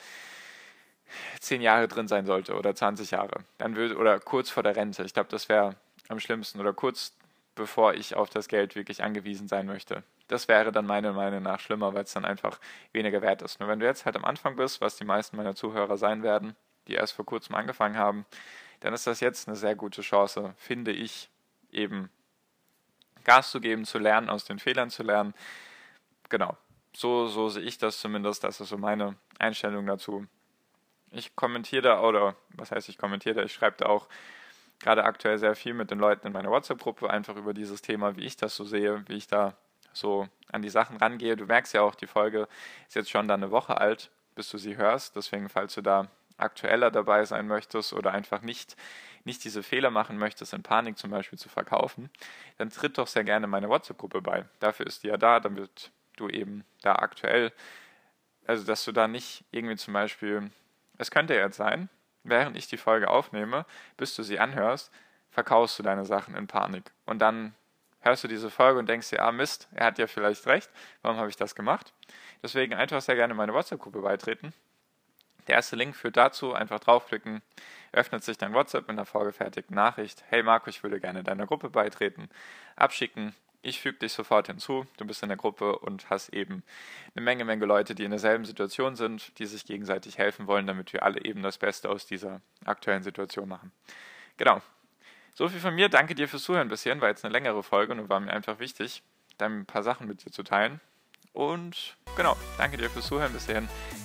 zehn 1.39 1.61
Jahre 1.61 1.87
drin 1.87 2.07
sein 2.07 2.25
sollte 2.25 2.55
oder 2.55 2.73
20 2.73 3.11
Jahre, 3.11 3.43
dann 3.57 3.75
würde, 3.75 3.97
oder 3.97 4.19
kurz 4.19 4.49
vor 4.49 4.63
der 4.63 4.75
Rente. 4.75 5.03
Ich 5.03 5.13
glaube, 5.13 5.29
das 5.29 5.49
wäre 5.49 5.75
am 6.09 6.19
schlimmsten 6.19 6.59
oder 6.59 6.73
kurz 6.73 7.13
bevor 7.55 7.93
ich 7.93 8.15
auf 8.15 8.29
das 8.29 8.47
Geld 8.47 8.75
wirklich 8.75 9.03
angewiesen 9.03 9.47
sein 9.47 9.67
möchte. 9.67 10.03
Das 10.27 10.47
wäre 10.47 10.71
dann 10.71 10.87
meiner 10.87 11.13
Meinung 11.13 11.43
nach 11.43 11.59
schlimmer, 11.59 11.93
weil 11.93 12.03
es 12.03 12.13
dann 12.13 12.25
einfach 12.25 12.59
weniger 12.93 13.21
wert 13.21 13.43
ist. 13.43 13.59
Nur 13.59 13.69
wenn 13.69 13.79
du 13.79 13.85
jetzt 13.85 14.05
halt 14.05 14.15
am 14.15 14.25
Anfang 14.25 14.55
bist, 14.55 14.81
was 14.81 14.95
die 14.95 15.05
meisten 15.05 15.37
meiner 15.37 15.55
Zuhörer 15.55 15.97
sein 15.97 16.23
werden, 16.23 16.55
die 16.87 16.93
erst 16.93 17.13
vor 17.13 17.25
kurzem 17.25 17.55
angefangen 17.55 17.97
haben, 17.97 18.25
dann 18.79 18.93
ist 18.93 19.07
das 19.07 19.19
jetzt 19.19 19.47
eine 19.47 19.55
sehr 19.55 19.75
gute 19.75 20.01
Chance, 20.01 20.53
finde 20.57 20.91
ich, 20.91 21.29
eben 21.71 22.09
Gas 23.23 23.51
zu 23.51 23.61
geben, 23.61 23.85
zu 23.85 23.99
lernen, 23.99 24.29
aus 24.29 24.45
den 24.45 24.59
Fehlern 24.59 24.89
zu 24.89 25.03
lernen. 25.03 25.33
Genau, 26.29 26.57
so, 26.93 27.27
so 27.27 27.49
sehe 27.49 27.63
ich 27.63 27.77
das 27.77 27.99
zumindest. 27.99 28.43
Das 28.43 28.59
ist 28.59 28.69
so 28.69 28.77
meine 28.77 29.15
Einstellung 29.39 29.85
dazu. 29.85 30.27
Ich 31.11 31.35
kommentiere 31.35 31.81
da, 31.81 32.01
oder 32.01 32.35
was 32.49 32.71
heißt 32.71 32.89
ich 32.89 32.97
kommentiere 32.97 33.35
da, 33.35 33.43
ich 33.43 33.53
schreibe 33.53 33.77
da 33.77 33.85
auch 33.85 34.07
gerade 34.79 35.05
aktuell 35.05 35.37
sehr 35.37 35.55
viel 35.55 35.73
mit 35.73 35.91
den 35.91 35.99
Leuten 35.99 36.27
in 36.27 36.33
meiner 36.33 36.49
WhatsApp-Gruppe, 36.49 37.09
einfach 37.09 37.35
über 37.35 37.53
dieses 37.53 37.81
Thema, 37.81 38.17
wie 38.17 38.25
ich 38.25 38.35
das 38.35 38.55
so 38.55 38.65
sehe, 38.65 39.03
wie 39.07 39.15
ich 39.15 39.27
da 39.27 39.55
so 39.93 40.27
an 40.51 40.61
die 40.61 40.69
Sachen 40.69 40.97
rangehe. 40.97 41.37
Du 41.37 41.45
merkst 41.45 41.73
ja 41.73 41.81
auch, 41.81 41.95
die 41.95 42.07
Folge 42.07 42.47
ist 42.87 42.95
jetzt 42.95 43.09
schon 43.09 43.27
dann 43.27 43.43
eine 43.43 43.51
Woche 43.51 43.77
alt, 43.77 44.11
bis 44.35 44.49
du 44.49 44.57
sie 44.57 44.75
hörst. 44.75 45.15
Deswegen, 45.15 45.49
falls 45.49 45.75
du 45.75 45.81
da 45.81 46.09
aktueller 46.37 46.91
dabei 46.91 47.25
sein 47.25 47.47
möchtest 47.47 47.93
oder 47.93 48.11
einfach 48.11 48.41
nicht 48.41 48.75
nicht 49.25 49.43
diese 49.43 49.63
Fehler 49.63 49.89
machen 49.89 50.17
möchtest, 50.17 50.53
in 50.53 50.63
Panik 50.63 50.97
zum 50.97 51.11
Beispiel 51.11 51.39
zu 51.39 51.49
verkaufen, 51.49 52.09
dann 52.57 52.69
tritt 52.69 52.97
doch 52.97 53.07
sehr 53.07 53.23
gerne 53.23 53.47
meine 53.47 53.69
WhatsApp-Gruppe 53.69 54.21
bei. 54.21 54.45
Dafür 54.59 54.85
ist 54.87 55.03
die 55.03 55.07
ja 55.07 55.17
da, 55.17 55.39
damit 55.39 55.91
du 56.17 56.29
eben 56.29 56.63
da 56.81 56.95
aktuell, 56.95 57.51
also 58.45 58.65
dass 58.65 58.83
du 58.85 58.91
da 58.91 59.07
nicht 59.07 59.45
irgendwie 59.51 59.77
zum 59.77 59.93
Beispiel, 59.93 60.51
es 60.97 61.11
könnte 61.11 61.33
jetzt 61.33 61.57
sein, 61.57 61.89
während 62.23 62.57
ich 62.57 62.67
die 62.67 62.77
Folge 62.77 63.09
aufnehme, 63.09 63.65
bis 63.97 64.15
du 64.15 64.23
sie 64.23 64.39
anhörst, 64.39 64.91
verkaufst 65.29 65.79
du 65.79 65.83
deine 65.83 66.05
Sachen 66.05 66.35
in 66.35 66.47
Panik. 66.47 66.91
Und 67.05 67.19
dann 67.19 67.55
hörst 68.01 68.23
du 68.23 68.27
diese 68.27 68.49
Folge 68.49 68.79
und 68.79 68.87
denkst 68.87 69.09
dir, 69.09 69.23
ah 69.23 69.31
Mist, 69.31 69.67
er 69.73 69.87
hat 69.87 69.97
ja 69.97 70.07
vielleicht 70.07 70.45
recht, 70.45 70.69
warum 71.01 71.17
habe 71.17 71.29
ich 71.29 71.37
das 71.37 71.55
gemacht? 71.55 71.93
Deswegen 72.43 72.73
einfach 72.73 73.01
sehr 73.01 73.15
gerne 73.15 73.33
meine 73.33 73.53
WhatsApp-Gruppe 73.53 74.01
beitreten. 74.01 74.53
Der 75.47 75.55
erste 75.55 75.75
Link 75.75 75.95
führt 75.95 76.17
dazu, 76.17 76.53
einfach 76.53 76.79
draufklicken, 76.79 77.41
öffnet 77.91 78.23
sich 78.23 78.37
dein 78.37 78.53
WhatsApp 78.53 78.87
mit 78.87 78.97
einer 78.97 79.05
vorgefertigten 79.05 79.75
Nachricht. 79.75 80.23
Hey 80.29 80.43
Marco, 80.43 80.69
ich 80.69 80.83
würde 80.83 80.99
gerne 80.99 81.23
deiner 81.23 81.45
Gruppe 81.45 81.69
beitreten, 81.69 82.29
abschicken 82.75 83.35
ich 83.65 83.79
füge 83.79 83.97
dich 83.97 84.11
sofort 84.11 84.47
hinzu, 84.47 84.85
du 84.97 85.05
bist 85.05 85.23
in 85.23 85.29
der 85.29 85.37
Gruppe 85.37 85.79
und 85.79 86.09
hast 86.09 86.29
eben 86.33 86.63
eine 87.15 87.23
Menge, 87.23 87.45
Menge 87.45 87.65
Leute, 87.65 87.95
die 87.95 88.03
in 88.03 88.11
derselben 88.11 88.43
Situation 88.43 88.97
sind, 88.97 89.39
die 89.39 89.45
sich 89.45 89.65
gegenseitig 89.65 90.17
helfen 90.17 90.47
wollen, 90.47 90.67
damit 90.67 90.91
wir 90.91 91.03
alle 91.03 91.23
eben 91.23 91.41
das 91.41 91.57
Beste 91.57 91.89
aus 91.89 92.05
dieser 92.05 92.41
aktuellen 92.65 93.03
Situation 93.03 93.47
machen. 93.47 93.71
Genau. 94.35 94.61
So 95.33 95.47
viel 95.47 95.61
von 95.61 95.73
mir. 95.73 95.87
Danke 95.87 96.13
dir 96.13 96.27
fürs 96.27 96.43
Zuhören 96.43 96.67
bisher. 96.67 96.99
War 96.99 97.07
jetzt 97.07 97.23
eine 97.23 97.31
längere 97.31 97.63
Folge 97.63 97.93
und 97.93 98.09
war 98.09 98.19
mir 98.19 98.33
einfach 98.33 98.59
wichtig, 98.59 99.01
dann 99.37 99.61
ein 99.61 99.65
paar 99.65 99.81
Sachen 99.81 100.07
mit 100.07 100.25
dir 100.25 100.31
zu 100.31 100.43
teilen. 100.43 100.81
Und 101.33 101.97
genau, 102.15 102.37
danke 102.57 102.77
dir 102.77 102.89
fürs 102.89 103.07
Zuhören 103.07 103.33
bisher. 103.33 103.63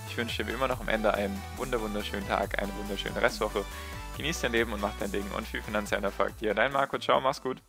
Ich 0.08 0.16
wünsche 0.16 0.42
dir 0.42 0.48
wie 0.48 0.54
immer 0.54 0.68
noch 0.68 0.80
am 0.80 0.88
Ende 0.88 1.12
einen 1.14 1.40
wunderschönen 1.56 2.26
Tag, 2.26 2.60
eine 2.60 2.74
wunderschöne 2.78 3.20
Restwoche. 3.20 3.64
Genieß 4.16 4.40
dein 4.40 4.52
Leben 4.52 4.72
und 4.72 4.80
mach 4.80 4.94
dein 4.98 5.12
Ding 5.12 5.30
und 5.36 5.46
viel 5.46 5.62
finanziellen 5.62 6.04
Erfolg 6.04 6.36
dir. 6.38 6.54
Dein 6.54 6.72
Marco, 6.72 6.98
ciao, 6.98 7.20
mach's 7.20 7.42
gut. 7.42 7.62